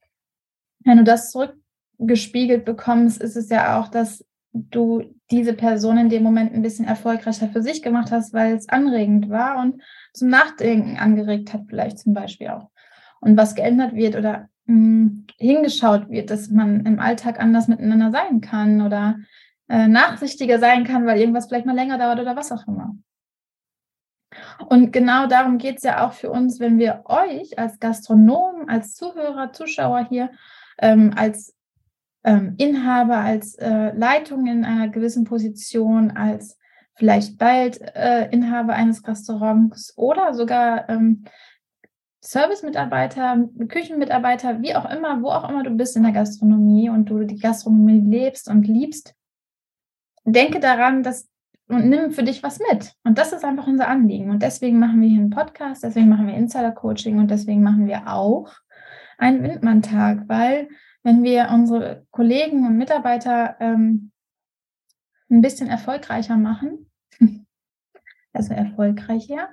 wenn 0.83 0.97
du 0.97 1.03
das 1.03 1.31
zurückgespiegelt 1.31 2.65
bekommst, 2.65 3.21
ist 3.21 3.35
es 3.35 3.49
ja 3.49 3.79
auch, 3.79 3.87
dass 3.87 4.25
du 4.51 5.15
diese 5.31 5.53
Person 5.53 5.97
in 5.97 6.09
dem 6.09 6.21
Moment 6.21 6.53
ein 6.53 6.61
bisschen 6.61 6.85
erfolgreicher 6.85 7.49
für 7.49 7.63
sich 7.63 7.81
gemacht 7.81 8.11
hast, 8.11 8.33
weil 8.33 8.55
es 8.55 8.69
anregend 8.69 9.29
war 9.29 9.59
und 9.59 9.81
zum 10.13 10.29
Nachdenken 10.29 10.97
angeregt 10.97 11.53
hat, 11.53 11.63
vielleicht 11.67 11.97
zum 11.97 12.13
Beispiel 12.13 12.49
auch. 12.49 12.69
Und 13.23 13.37
was 13.37 13.55
geändert 13.55 13.95
wird 13.95 14.15
oder 14.15 14.49
mh, 14.65 14.75
hm, 14.75 15.25
hingeschaut 15.37 16.09
wird, 16.09 16.29
dass 16.29 16.49
man 16.49 16.85
im 16.85 16.99
Alltag 16.99 17.39
anders 17.39 17.67
miteinander 17.67 18.11
sein 18.11 18.41
kann 18.41 18.81
oder 18.81 19.17
äh, 19.69 19.87
nachsichtiger 19.87 20.59
sein 20.59 20.83
kann, 20.83 21.05
weil 21.05 21.19
irgendwas 21.19 21.47
vielleicht 21.47 21.65
mal 21.65 21.75
länger 21.75 21.97
dauert 21.97 22.19
oder 22.19 22.35
was 22.35 22.51
auch 22.51 22.67
immer. 22.67 22.95
Und 24.67 24.91
genau 24.91 25.27
darum 25.27 25.57
geht 25.57 25.77
es 25.77 25.83
ja 25.83 26.05
auch 26.05 26.13
für 26.13 26.31
uns, 26.31 26.59
wenn 26.59 26.79
wir 26.79 27.03
euch 27.05 27.57
als 27.59 27.79
Gastronomen, 27.79 28.69
als 28.69 28.95
Zuhörer, 28.95 29.53
Zuschauer 29.53 30.07
hier, 30.09 30.31
ähm, 30.79 31.11
als 31.15 31.55
ähm, 32.23 32.55
Inhaber, 32.57 33.17
als 33.17 33.55
äh, 33.55 33.91
Leitung 33.95 34.47
in 34.47 34.65
einer 34.65 34.87
gewissen 34.89 35.23
Position, 35.23 36.11
als 36.11 36.57
vielleicht 36.95 37.37
bald 37.37 37.81
äh, 37.95 38.29
Inhaber 38.31 38.73
eines 38.73 39.05
Restaurants 39.07 39.93
oder 39.97 40.33
sogar 40.33 40.89
ähm, 40.89 41.25
Service-Mitarbeiter, 42.23 43.49
Küchenmitarbeiter, 43.67 44.61
wie 44.61 44.75
auch 44.75 44.89
immer, 44.89 45.21
wo 45.21 45.29
auch 45.29 45.49
immer 45.49 45.63
du 45.63 45.71
bist 45.71 45.97
in 45.97 46.03
der 46.03 46.13
Gastronomie 46.13 46.89
und 46.89 47.09
du 47.09 47.23
die 47.23 47.37
Gastronomie 47.37 47.99
lebst 47.99 48.49
und 48.49 48.67
liebst, 48.67 49.13
denke 50.23 50.59
daran, 50.59 51.03
dass 51.03 51.29
und 51.67 51.89
nimm 51.89 52.11
für 52.11 52.23
dich 52.23 52.43
was 52.43 52.59
mit. 52.59 52.93
Und 53.03 53.17
das 53.17 53.33
ist 53.33 53.43
einfach 53.43 53.67
unser 53.67 53.87
Anliegen. 53.87 54.29
Und 54.29 54.43
deswegen 54.43 54.79
machen 54.79 55.01
wir 55.01 55.09
hier 55.09 55.19
einen 55.19 55.29
Podcast, 55.29 55.83
deswegen 55.83 56.09
machen 56.09 56.27
wir 56.27 56.35
Insider-Coaching 56.35 57.19
und 57.19 57.31
deswegen 57.31 57.63
machen 57.63 57.87
wir 57.87 58.07
auch 58.07 58.53
einen 59.17 59.43
Windmann-Tag, 59.43 60.27
weil 60.27 60.69
wenn 61.03 61.23
wir 61.23 61.49
unsere 61.51 62.05
Kollegen 62.11 62.65
und 62.65 62.77
Mitarbeiter 62.77 63.55
ähm, 63.59 64.11
ein 65.29 65.41
bisschen 65.41 65.67
erfolgreicher 65.67 66.37
machen, 66.37 66.89
also 68.33 68.53
erfolgreicher, 68.53 69.49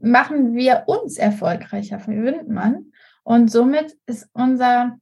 machen 0.00 0.54
wir 0.54 0.84
uns 0.86 1.16
erfolgreicher 1.16 2.00
für 2.00 2.22
Windmann. 2.22 2.92
Und 3.22 3.50
somit 3.50 3.96
ist 4.06 4.28
unser 4.32 4.98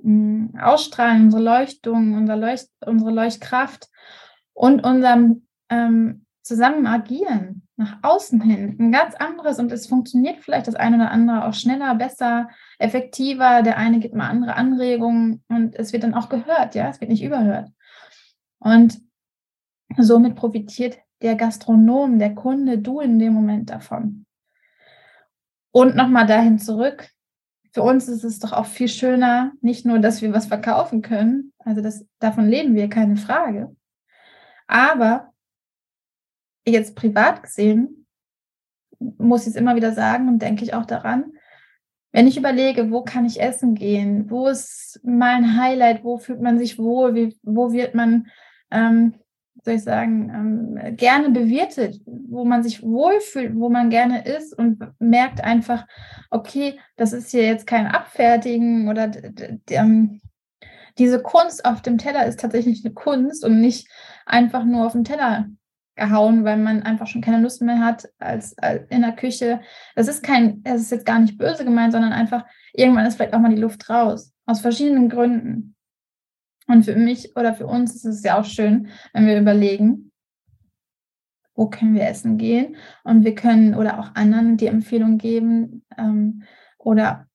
hm, 0.00 0.54
Ausstrahlen, 0.60 1.24
unsere 1.24 1.42
Leuchtung, 1.42 2.14
unser 2.14 2.36
Leucht, 2.36 2.68
unsere 2.84 3.10
Leuchtkraft 3.10 3.88
und 4.52 4.84
unserem 4.84 5.46
ähm, 5.68 6.26
Zusammen 6.42 6.82
nach 6.82 7.98
außen 8.02 8.40
hin 8.40 8.76
ein 8.80 8.90
ganz 8.92 9.14
anderes 9.14 9.60
und 9.60 9.70
es 9.70 9.86
funktioniert 9.86 10.40
vielleicht 10.40 10.66
das 10.66 10.74
eine 10.74 10.96
oder 10.96 11.10
andere 11.12 11.46
auch 11.46 11.54
schneller, 11.54 11.94
besser, 11.94 12.50
effektiver. 12.78 13.62
Der 13.62 13.76
eine 13.76 14.00
gibt 14.00 14.14
mal 14.14 14.28
andere 14.28 14.56
Anregungen 14.56 15.44
und 15.48 15.76
es 15.76 15.92
wird 15.92 16.02
dann 16.02 16.14
auch 16.14 16.28
gehört, 16.28 16.74
ja, 16.74 16.88
es 16.88 17.00
wird 17.00 17.10
nicht 17.10 17.22
überhört. 17.22 17.70
Und 18.58 19.00
somit 19.96 20.34
profitiert 20.34 20.98
der 21.22 21.36
Gastronom, 21.36 22.18
der 22.18 22.34
Kunde, 22.34 22.78
du 22.78 23.00
in 23.00 23.18
dem 23.18 23.32
Moment 23.32 23.70
davon. 23.70 24.26
Und 25.70 25.96
nochmal 25.96 26.26
dahin 26.26 26.58
zurück. 26.58 27.08
Für 27.72 27.82
uns 27.82 28.08
ist 28.08 28.24
es 28.24 28.38
doch 28.38 28.52
auch 28.52 28.66
viel 28.66 28.88
schöner, 28.88 29.52
nicht 29.62 29.86
nur, 29.86 29.98
dass 29.98 30.20
wir 30.20 30.32
was 30.34 30.46
verkaufen 30.46 31.00
können, 31.00 31.52
also 31.58 31.80
das, 31.80 32.06
davon 32.18 32.46
leben 32.46 32.74
wir, 32.74 32.90
keine 32.90 33.16
Frage. 33.16 33.74
Aber 34.66 35.32
jetzt 36.66 36.94
privat 36.96 37.42
gesehen, 37.42 38.06
muss 38.98 39.42
ich 39.42 39.48
es 39.48 39.56
immer 39.56 39.74
wieder 39.74 39.92
sagen 39.92 40.28
und 40.28 40.42
denke 40.42 40.64
ich 40.64 40.74
auch 40.74 40.84
daran, 40.84 41.32
wenn 42.12 42.26
ich 42.26 42.36
überlege, 42.36 42.90
wo 42.90 43.02
kann 43.02 43.24
ich 43.24 43.40
essen 43.40 43.74
gehen, 43.74 44.30
wo 44.30 44.48
ist 44.48 45.00
mein 45.02 45.56
Highlight, 45.58 46.04
wo 46.04 46.18
fühlt 46.18 46.42
man 46.42 46.58
sich 46.58 46.78
wohl, 46.78 47.14
wie, 47.14 47.38
wo 47.42 47.72
wird 47.72 47.94
man, 47.94 48.28
ähm, 48.70 49.14
soll 49.64 49.74
ich 49.74 49.84
sagen, 49.84 50.30
ähm, 50.78 50.96
gerne 50.96 51.30
bewirtet, 51.30 52.00
wo 52.06 52.44
man 52.44 52.62
sich 52.62 52.82
wohlfühlt, 52.82 53.54
wo 53.54 53.68
man 53.68 53.90
gerne 53.90 54.24
ist 54.24 54.56
und 54.58 54.80
merkt 54.98 55.42
einfach, 55.42 55.86
okay, 56.30 56.78
das 56.96 57.12
ist 57.12 57.30
hier 57.30 57.44
jetzt 57.44 57.66
kein 57.66 57.86
Abfertigen 57.86 58.88
oder 58.88 59.10
ähm, 59.70 60.20
diese 60.98 61.22
Kunst 61.22 61.64
auf 61.64 61.82
dem 61.82 61.98
Teller 61.98 62.26
ist 62.26 62.40
tatsächlich 62.40 62.84
eine 62.84 62.94
Kunst 62.94 63.44
und 63.44 63.60
nicht 63.60 63.88
einfach 64.26 64.64
nur 64.64 64.86
auf 64.86 64.92
dem 64.92 65.04
Teller 65.04 65.46
gehauen, 65.94 66.44
weil 66.44 66.56
man 66.56 66.82
einfach 66.82 67.06
schon 67.06 67.20
keine 67.20 67.40
Lust 67.40 67.62
mehr 67.62 67.80
hat 67.80 68.08
als, 68.18 68.56
als 68.58 68.88
in 68.90 69.02
der 69.02 69.12
Küche. 69.12 69.60
Das 69.94 70.08
ist 70.08 70.22
kein, 70.22 70.62
das 70.62 70.80
ist 70.80 70.90
jetzt 70.90 71.06
gar 71.06 71.18
nicht 71.18 71.38
böse 71.38 71.64
gemeint, 71.64 71.92
sondern 71.92 72.12
einfach 72.12 72.44
irgendwann 72.72 73.06
ist 73.06 73.16
vielleicht 73.16 73.34
auch 73.34 73.40
mal 73.40 73.54
die 73.54 73.60
Luft 73.60 73.88
raus. 73.90 74.32
Aus 74.46 74.60
verschiedenen 74.60 75.08
Gründen. 75.08 75.71
Und 76.66 76.84
für 76.84 76.96
mich 76.96 77.36
oder 77.36 77.54
für 77.54 77.66
uns 77.66 77.94
ist 77.94 78.04
es 78.04 78.22
ja 78.22 78.38
auch 78.38 78.44
schön, 78.44 78.88
wenn 79.12 79.26
wir 79.26 79.38
überlegen, 79.38 80.12
wo 81.54 81.68
können 81.68 81.94
wir 81.94 82.06
essen 82.06 82.38
gehen 82.38 82.76
und 83.04 83.24
wir 83.24 83.34
können 83.34 83.74
oder 83.74 83.98
auch 83.98 84.14
anderen 84.14 84.56
die 84.56 84.66
Empfehlung 84.66 85.18
geben 85.18 85.84
ähm, 85.98 86.42
oder 86.78 87.26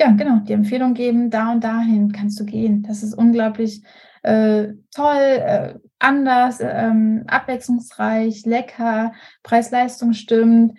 ja, 0.00 0.10
genau, 0.10 0.40
die 0.40 0.52
Empfehlung 0.52 0.94
geben, 0.94 1.30
da 1.30 1.52
und 1.52 1.62
dahin 1.62 2.12
kannst 2.12 2.38
du 2.40 2.44
gehen. 2.44 2.82
Das 2.82 3.02
ist 3.02 3.14
unglaublich 3.14 3.82
äh, 4.22 4.72
toll, 4.94 5.16
äh, 5.16 5.74
anders, 5.98 6.58
ähm, 6.60 7.24
abwechslungsreich, 7.26 8.44
lecker, 8.44 9.12
Preis-Leistung 9.42 10.12
stimmt. 10.14 10.78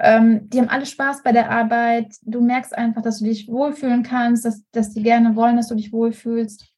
Ähm, 0.00 0.50
die 0.50 0.58
haben 0.58 0.68
alle 0.68 0.84
Spaß 0.84 1.22
bei 1.22 1.32
der 1.32 1.50
Arbeit. 1.50 2.14
Du 2.22 2.40
merkst 2.40 2.76
einfach, 2.76 3.02
dass 3.02 3.20
du 3.20 3.24
dich 3.24 3.48
wohlfühlen 3.48 4.02
kannst, 4.02 4.44
dass, 4.44 4.68
dass 4.72 4.90
die 4.90 5.02
gerne 5.02 5.36
wollen, 5.36 5.56
dass 5.56 5.68
du 5.68 5.74
dich 5.74 5.92
wohlfühlst. 5.92 6.71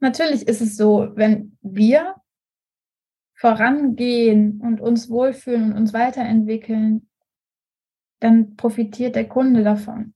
Natürlich 0.00 0.46
ist 0.46 0.60
es 0.60 0.76
so, 0.76 1.08
wenn 1.14 1.56
wir 1.62 2.14
vorangehen 3.34 4.60
und 4.60 4.80
uns 4.80 5.10
wohlfühlen 5.10 5.72
und 5.72 5.78
uns 5.78 5.92
weiterentwickeln, 5.92 7.08
dann 8.20 8.56
profitiert 8.56 9.14
der 9.14 9.28
Kunde 9.28 9.62
davon. 9.62 10.14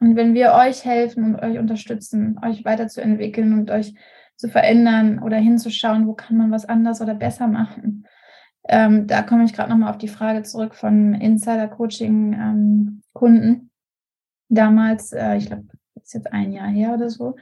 Und 0.00 0.16
wenn 0.16 0.34
wir 0.34 0.52
euch 0.52 0.84
helfen 0.84 1.24
und 1.24 1.36
euch 1.36 1.58
unterstützen, 1.58 2.38
euch 2.42 2.64
weiterzuentwickeln 2.64 3.52
und 3.54 3.70
euch 3.70 3.94
zu 4.36 4.48
verändern 4.48 5.20
oder 5.20 5.36
hinzuschauen, 5.36 6.06
wo 6.06 6.14
kann 6.14 6.36
man 6.36 6.50
was 6.50 6.64
anders 6.66 7.00
oder 7.00 7.14
besser 7.14 7.46
machen. 7.46 8.06
Ähm, 8.66 9.06
da 9.06 9.22
komme 9.22 9.44
ich 9.44 9.52
gerade 9.52 9.70
nochmal 9.70 9.90
auf 9.90 9.98
die 9.98 10.08
Frage 10.08 10.42
zurück 10.42 10.74
von 10.74 11.14
Insider-Coaching-Kunden. 11.14 13.00
Ähm, 13.44 13.70
Damals, 14.50 15.12
äh, 15.12 15.36
ich 15.36 15.46
glaube, 15.46 15.64
ist 16.02 16.14
jetzt 16.14 16.32
ein 16.32 16.52
Jahr 16.52 16.68
her 16.68 16.94
oder 16.94 17.10
so, 17.10 17.36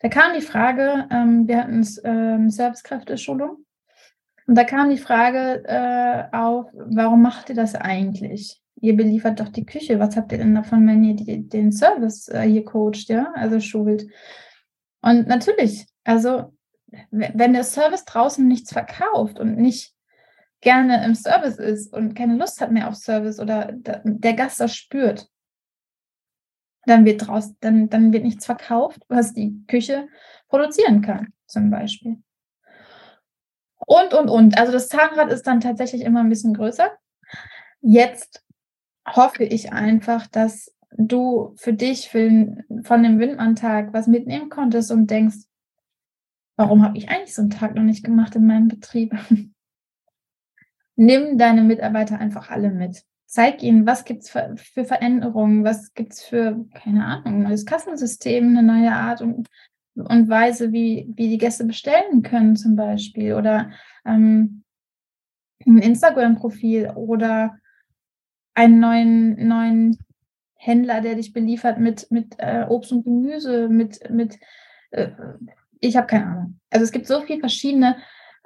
da 0.00 0.08
kam 0.08 0.34
die 0.34 0.44
Frage, 0.44 1.06
ähm, 1.10 1.48
wir 1.48 1.58
hatten 1.58 1.86
ähm, 2.04 2.50
Servicekräfte-Schulung 2.50 3.64
und 4.46 4.54
da 4.54 4.64
kam 4.64 4.90
die 4.90 4.98
Frage 4.98 5.64
äh, 5.66 6.36
auf, 6.36 6.66
warum 6.72 7.22
macht 7.22 7.48
ihr 7.48 7.56
das 7.56 7.74
eigentlich? 7.74 8.60
Ihr 8.80 8.96
beliefert 8.96 9.40
doch 9.40 9.48
die 9.48 9.66
Küche. 9.66 9.98
Was 9.98 10.16
habt 10.16 10.32
ihr 10.32 10.38
denn 10.38 10.54
davon, 10.54 10.86
wenn 10.86 11.02
ihr 11.02 11.16
die, 11.16 11.48
den 11.48 11.72
Service 11.72 12.28
äh, 12.28 12.42
hier 12.42 12.64
coacht, 12.64 13.08
ja, 13.08 13.32
also 13.34 13.58
schult? 13.58 14.06
Und 15.00 15.26
natürlich, 15.26 15.86
also 16.04 16.52
wenn 17.10 17.52
der 17.52 17.64
Service 17.64 18.04
draußen 18.04 18.46
nichts 18.46 18.72
verkauft 18.72 19.40
und 19.40 19.56
nicht 19.56 19.92
gerne 20.60 21.04
im 21.04 21.14
Service 21.14 21.58
ist 21.58 21.92
und 21.92 22.14
keine 22.14 22.36
Lust 22.36 22.60
hat 22.60 22.70
mehr 22.70 22.88
auf 22.88 22.94
Service 22.94 23.40
oder 23.40 23.72
der 23.72 24.34
Gast 24.34 24.60
das 24.60 24.74
spürt, 24.74 25.28
dann 26.86 27.04
wird 27.04 27.26
draus, 27.26 27.54
dann, 27.60 27.88
dann 27.88 28.12
wird 28.12 28.24
nichts 28.24 28.46
verkauft, 28.46 29.02
was 29.08 29.32
die 29.32 29.64
Küche 29.66 30.08
produzieren 30.48 31.02
kann, 31.02 31.32
zum 31.46 31.70
Beispiel. 31.70 32.22
Und, 33.86 34.14
und, 34.14 34.30
und. 34.30 34.58
Also 34.58 34.72
das 34.72 34.88
Zahnrad 34.88 35.30
ist 35.30 35.46
dann 35.46 35.60
tatsächlich 35.60 36.02
immer 36.02 36.20
ein 36.20 36.28
bisschen 36.28 36.54
größer. 36.54 36.90
Jetzt 37.80 38.44
hoffe 39.06 39.44
ich 39.44 39.72
einfach, 39.72 40.26
dass 40.26 40.74
du 40.90 41.54
für 41.56 41.72
dich 41.72 42.08
für, 42.08 42.64
von 42.82 43.02
dem 43.02 43.18
Windmann-Tag 43.18 43.92
was 43.92 44.06
mitnehmen 44.06 44.48
konntest 44.48 44.90
und 44.90 45.10
denkst, 45.10 45.36
warum 46.56 46.82
habe 46.82 46.96
ich 46.96 47.08
eigentlich 47.08 47.34
so 47.34 47.42
einen 47.42 47.50
Tag 47.50 47.74
noch 47.74 47.82
nicht 47.82 48.04
gemacht 48.04 48.34
in 48.34 48.46
meinem 48.46 48.68
Betrieb? 48.68 49.14
Nimm 50.96 51.36
deine 51.36 51.62
Mitarbeiter 51.62 52.18
einfach 52.18 52.50
alle 52.50 52.70
mit. 52.70 53.04
Zeig 53.26 53.62
ihnen, 53.62 53.86
was 53.86 54.04
gibt 54.04 54.22
es 54.22 54.30
für, 54.30 54.56
Veränderungen, 54.84 55.64
was 55.64 55.92
gibt 55.94 56.12
es 56.12 56.22
für, 56.22 56.64
keine 56.74 57.04
Ahnung, 57.04 57.24
ein 57.26 57.42
neues 57.42 57.66
Kassensystem, 57.66 58.56
eine 58.56 58.62
neue 58.62 58.92
Art 58.92 59.20
und, 59.20 59.48
und 59.94 60.28
Weise, 60.28 60.72
wie, 60.72 61.12
wie 61.16 61.28
die 61.28 61.38
Gäste 61.38 61.64
bestellen 61.64 62.22
können 62.22 62.56
zum 62.56 62.76
Beispiel 62.76 63.34
oder 63.34 63.70
ähm, 64.04 64.62
ein 65.66 65.78
Instagram-Profil 65.78 66.92
oder 66.94 67.58
einen 68.54 68.78
neuen, 68.78 69.48
neuen 69.48 69.98
Händler, 70.54 71.00
der 71.00 71.16
dich 71.16 71.32
beliefert 71.32 71.78
mit, 71.78 72.10
mit 72.10 72.36
äh, 72.38 72.64
Obst 72.68 72.92
und 72.92 73.04
Gemüse, 73.04 73.68
mit, 73.68 74.08
mit 74.10 74.38
äh, 74.90 75.08
ich 75.80 75.96
habe 75.96 76.06
keine 76.06 76.26
Ahnung. 76.26 76.60
Also 76.70 76.84
es 76.84 76.92
gibt 76.92 77.06
so 77.06 77.20
viele 77.20 77.40
verschiedene 77.40 77.96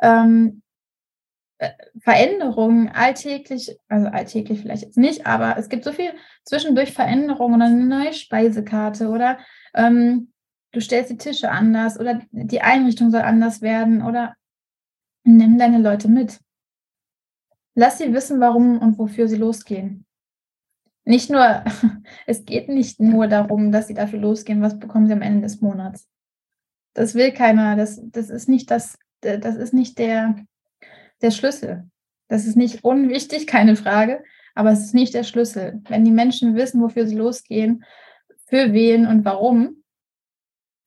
ähm, 0.02 0.62
äh, 0.62 0.69
Veränderungen 1.98 2.88
alltäglich, 2.88 3.76
also 3.88 4.08
alltäglich 4.08 4.60
vielleicht 4.60 4.82
jetzt 4.82 4.96
nicht, 4.96 5.26
aber 5.26 5.58
es 5.58 5.68
gibt 5.68 5.84
so 5.84 5.92
viel 5.92 6.10
zwischendurch 6.44 6.92
Veränderungen 6.92 7.56
oder 7.56 7.66
eine 7.66 7.84
neue 7.84 8.12
Speisekarte 8.14 9.08
oder 9.08 9.38
ähm, 9.74 10.32
du 10.72 10.80
stellst 10.80 11.10
die 11.10 11.18
Tische 11.18 11.50
anders 11.50 12.00
oder 12.00 12.22
die 12.30 12.62
Einrichtung 12.62 13.10
soll 13.10 13.20
anders 13.20 13.60
werden 13.60 14.02
oder 14.02 14.36
nimm 15.24 15.58
deine 15.58 15.78
Leute 15.78 16.08
mit. 16.08 16.40
Lass 17.74 17.98
sie 17.98 18.12
wissen, 18.12 18.40
warum 18.40 18.78
und 18.78 18.98
wofür 18.98 19.28
sie 19.28 19.36
losgehen. 19.36 20.06
Nicht 21.04 21.28
nur, 21.28 21.62
es 22.26 22.44
geht 22.46 22.68
nicht 22.68 23.00
nur 23.00 23.26
darum, 23.26 23.70
dass 23.70 23.88
sie 23.88 23.94
dafür 23.94 24.18
losgehen, 24.18 24.62
was 24.62 24.78
bekommen 24.78 25.06
sie 25.08 25.12
am 25.12 25.22
Ende 25.22 25.42
des 25.42 25.60
Monats. 25.60 26.08
Das 26.94 27.14
will 27.14 27.32
keiner, 27.32 27.76
das, 27.76 28.00
das 28.02 28.30
ist 28.30 28.48
nicht 28.48 28.70
das, 28.70 28.98
das 29.20 29.56
ist 29.56 29.74
nicht 29.74 29.98
der, 29.98 30.36
der 31.22 31.30
Schlüssel. 31.30 31.90
Das 32.28 32.46
ist 32.46 32.56
nicht 32.56 32.84
unwichtig, 32.84 33.46
keine 33.46 33.76
Frage, 33.76 34.22
aber 34.54 34.70
es 34.70 34.80
ist 34.80 34.94
nicht 34.94 35.14
der 35.14 35.24
Schlüssel. 35.24 35.80
Wenn 35.88 36.04
die 36.04 36.10
Menschen 36.10 36.54
wissen, 36.54 36.80
wofür 36.80 37.06
sie 37.06 37.16
losgehen, 37.16 37.84
für 38.46 38.72
wen 38.72 39.06
und 39.06 39.24
warum, 39.24 39.82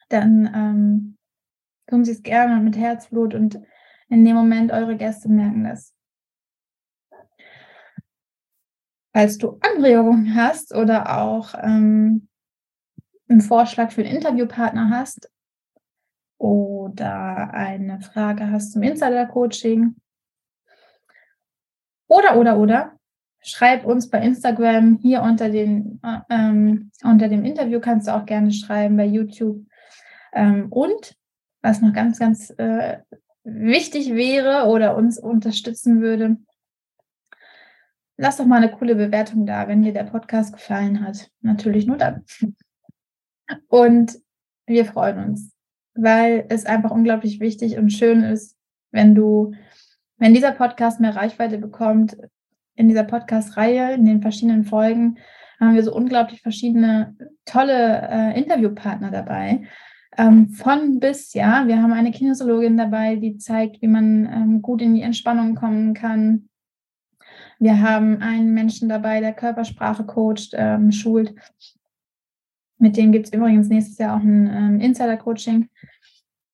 dann 0.10 0.52
ähm, 0.54 1.17
tun 1.88 2.06
sie 2.06 2.12
es 2.12 2.24
gerne 2.24 2.62
mit 2.62 2.78
Herzblut 2.78 3.34
und 3.34 3.60
in 4.10 4.24
dem 4.24 4.36
Moment 4.36 4.72
eure 4.72 4.96
Gäste 4.96 5.30
merken 5.30 5.63
das. 5.63 5.93
Falls 9.13 9.38
du 9.38 9.60
Anregungen 9.62 10.36
hast 10.36 10.74
oder 10.74 11.19
auch 11.19 11.54
ähm, 11.62 12.28
einen 13.28 13.41
Vorschlag 13.41 13.91
für 13.91 14.02
einen 14.02 14.15
Interviewpartner 14.15 14.89
hast 14.89 15.32
oder 16.38 17.54
eine 17.54 18.02
Frage 18.02 18.50
hast 18.50 18.72
zum 18.74 18.84
Insider-Coaching 18.84 19.96
oder, 22.13 22.38
oder, 22.38 22.58
oder, 22.58 22.91
schreib 23.41 23.86
uns 23.86 24.10
bei 24.10 24.19
Instagram 24.19 24.99
hier 25.02 25.21
unter, 25.21 25.49
den, 25.49 25.99
äh, 26.04 26.19
ähm, 26.30 26.91
unter 27.04 27.28
dem 27.28 27.43
Interview, 27.43 27.80
kannst 27.80 28.08
du 28.08 28.15
auch 28.15 28.26
gerne 28.26 28.52
schreiben 28.52 28.95
bei 28.95 29.06
YouTube. 29.06 29.65
Ähm, 30.34 30.67
und 30.71 31.15
was 31.62 31.82
noch 31.82 31.93
ganz, 31.93 32.19
ganz 32.19 32.52
äh, 32.58 32.99
wichtig 33.43 34.13
wäre 34.13 34.67
oder 34.67 34.95
uns 34.95 35.19
unterstützen 35.19 36.02
würde, 36.02 36.38
lass 38.17 38.38
doch 38.38 38.45
mal 38.45 38.58
eine 38.58 38.71
coole 38.71 38.95
Bewertung 38.95 39.45
da, 39.45 39.67
wenn 39.67 39.82
dir 39.84 39.93
der 39.93 40.06
Podcast 40.06 40.54
gefallen 40.54 41.06
hat. 41.06 41.30
Natürlich 41.41 41.86
nur 41.86 41.97
dann. 41.97 42.23
Und 43.67 44.17
wir 44.65 44.86
freuen 44.86 45.26
uns, 45.26 45.54
weil 45.93 46.45
es 46.49 46.65
einfach 46.65 46.91
unglaublich 46.91 47.39
wichtig 47.41 47.78
und 47.78 47.91
schön 47.91 48.23
ist, 48.23 48.56
wenn 48.91 49.13
du, 49.13 49.54
wenn 50.24 50.34
dieser 50.34 50.54
Podcast 50.54 51.02
mehr 51.02 51.18
Reichweite 51.18 51.58
bekommt, 51.58 52.16
in 52.76 52.88
dieser 52.88 53.04
Podcast-Reihe, 53.04 53.96
in 53.96 54.06
den 54.06 54.22
verschiedenen 54.22 54.64
Folgen, 54.64 55.18
haben 55.60 55.76
wir 55.76 55.84
so 55.84 55.94
unglaublich 55.94 56.42
verschiedene 56.42 57.18
tolle 57.44 58.08
äh, 58.10 58.40
Interviewpartner 58.40 59.12
dabei. 59.12 59.68
Ähm, 60.18 60.48
von 60.48 61.02
bis, 61.02 61.34
ja. 61.34 61.68
Wir 61.68 61.82
haben 61.82 61.92
eine 61.92 62.12
Kinesiologin 62.12 62.78
dabei, 62.78 63.18
die 63.18 63.36
zeigt, 63.38 63.82
wie 63.82 63.90
man 63.90 64.26
ähm, 64.32 64.62
gut 64.62 64.82
in 64.82 64.96
die 64.96 65.02
Entspannung 65.02 65.56
kommen 65.56 65.94
kann. 65.94 66.48
Wir 67.60 67.82
haben 67.82 68.22
einen 68.22 68.54
Menschen 68.54 68.88
dabei, 68.88 69.20
der 69.20 69.34
Körpersprache 69.34 70.06
coacht, 70.06 70.52
ähm, 70.54 70.94
schult. 70.94 71.36
Mit 72.78 72.96
dem 72.96 73.12
gibt 73.12 73.26
es 73.26 73.34
übrigens 73.34 73.68
nächstes 73.68 73.98
Jahr 73.98 74.16
auch 74.16 74.24
ein 74.24 74.48
ähm, 74.48 74.80
Insider-Coaching. 74.80 75.68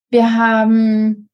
Wir 0.09 0.35
haben 0.35 1.28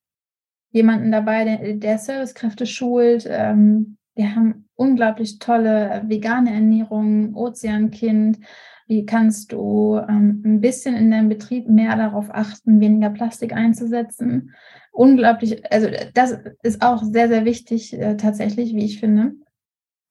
jemanden 0.75 1.09
dabei, 1.09 1.45
der, 1.45 1.73
der 1.75 1.97
Servicekräfte 1.97 2.65
schult. 2.65 3.25
Ähm, 3.29 3.95
wir 4.13 4.35
haben 4.35 4.67
unglaublich 4.75 5.39
tolle 5.39 6.03
vegane 6.05 6.53
Ernährung, 6.53 7.33
Ozeankind. 7.33 8.39
Wie 8.85 9.05
kannst 9.05 9.53
du 9.53 9.97
ähm, 9.97 10.43
ein 10.45 10.59
bisschen 10.59 10.95
in 10.95 11.09
deinem 11.09 11.29
Betrieb 11.29 11.69
mehr 11.69 11.95
darauf 11.95 12.27
achten, 12.29 12.81
weniger 12.81 13.09
Plastik 13.09 13.53
einzusetzen? 13.53 14.53
Unglaublich, 14.91 15.63
also 15.71 15.87
das 16.13 16.37
ist 16.61 16.81
auch 16.81 17.01
sehr, 17.03 17.29
sehr 17.29 17.45
wichtig 17.45 17.97
äh, 17.97 18.17
tatsächlich, 18.17 18.75
wie 18.75 18.83
ich 18.83 18.99
finde. 18.99 19.31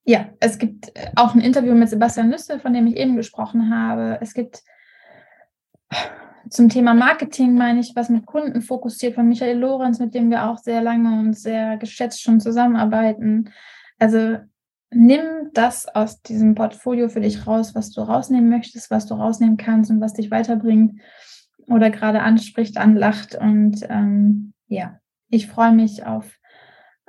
Ja, 0.07 0.31
es 0.40 0.59
gibt 0.59 0.96
äh, 0.96 1.11
auch 1.14 1.35
ein 1.35 1.42
Interview 1.42 1.74
mit 1.74 1.90
Sebastian 1.90 2.31
Lüsse, 2.31 2.59
von 2.59 2.72
dem 2.72 2.87
ich 2.87 2.96
eben 2.96 3.16
gesprochen 3.16 3.70
habe. 3.70 4.18
Es 4.22 4.33
gibt 4.33 4.62
zum 6.50 6.68
Thema 6.68 6.94
Marketing, 6.94 7.54
meine 7.54 7.80
ich, 7.80 7.92
was 7.94 8.09
mit 8.09 8.26
Kunden 8.26 8.62
fokussiert 8.62 9.14
von 9.14 9.28
Michael 9.28 9.59
Lorenz, 9.59 9.98
mit 9.98 10.14
dem 10.14 10.30
wir 10.30 10.48
auch 10.48 10.59
sehr 10.59 10.83
lange 10.83 11.18
und 11.18 11.35
sehr 11.35 11.76
geschätzt 11.76 12.22
schon 12.22 12.40
zusammenarbeiten. 12.40 13.50
Also 13.98 14.38
nimm 14.90 15.50
das 15.52 15.87
aus 15.88 16.22
diesem 16.22 16.54
Portfolio 16.54 17.09
für 17.09 17.20
dich 17.20 17.46
raus, 17.46 17.74
was 17.74 17.90
du 17.90 18.00
rausnehmen 18.00 18.48
möchtest, 18.48 18.90
was 18.90 19.07
du 19.07 19.14
rausnehmen 19.14 19.57
kannst 19.57 19.90
und 19.90 20.00
was 20.00 20.14
dich 20.14 20.30
weiterbringt 20.30 21.00
oder 21.66 21.90
gerade 21.90 22.22
anspricht, 22.22 22.76
anlacht. 22.76 23.35
Und 23.35 23.80
ähm, 23.88 24.52
ja, 24.68 24.98
ich 25.28 25.46
freue 25.46 25.72
mich 25.72 26.04
auf 26.07 26.38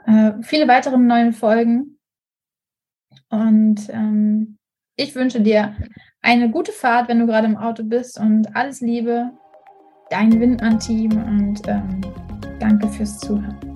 äh, 0.06 0.34
viele 0.42 0.68
weitere 0.68 0.98
neue 0.98 1.34
Folgen 1.34 2.00
und 3.30 3.90
ähm, 3.90 4.58
ich 4.96 5.16
wünsche 5.16 5.42
dir 5.42 5.76
eine 6.22 6.50
gute 6.50 6.72
Fahrt, 6.72 7.10
wenn 7.10 7.20
du 7.20 7.28
gerade 7.28 7.48
im 7.48 7.58
Auto 7.58 7.84
bist 7.84 8.20
und 8.20 8.56
alles 8.56 8.82
Liebe, 8.82 9.32
dein 10.10 10.40
Windmann-Team 10.40 11.12
und 11.12 11.62
ähm, 11.68 12.02
danke 12.60 12.88
fürs 12.90 13.20
Zuhören. 13.20 13.75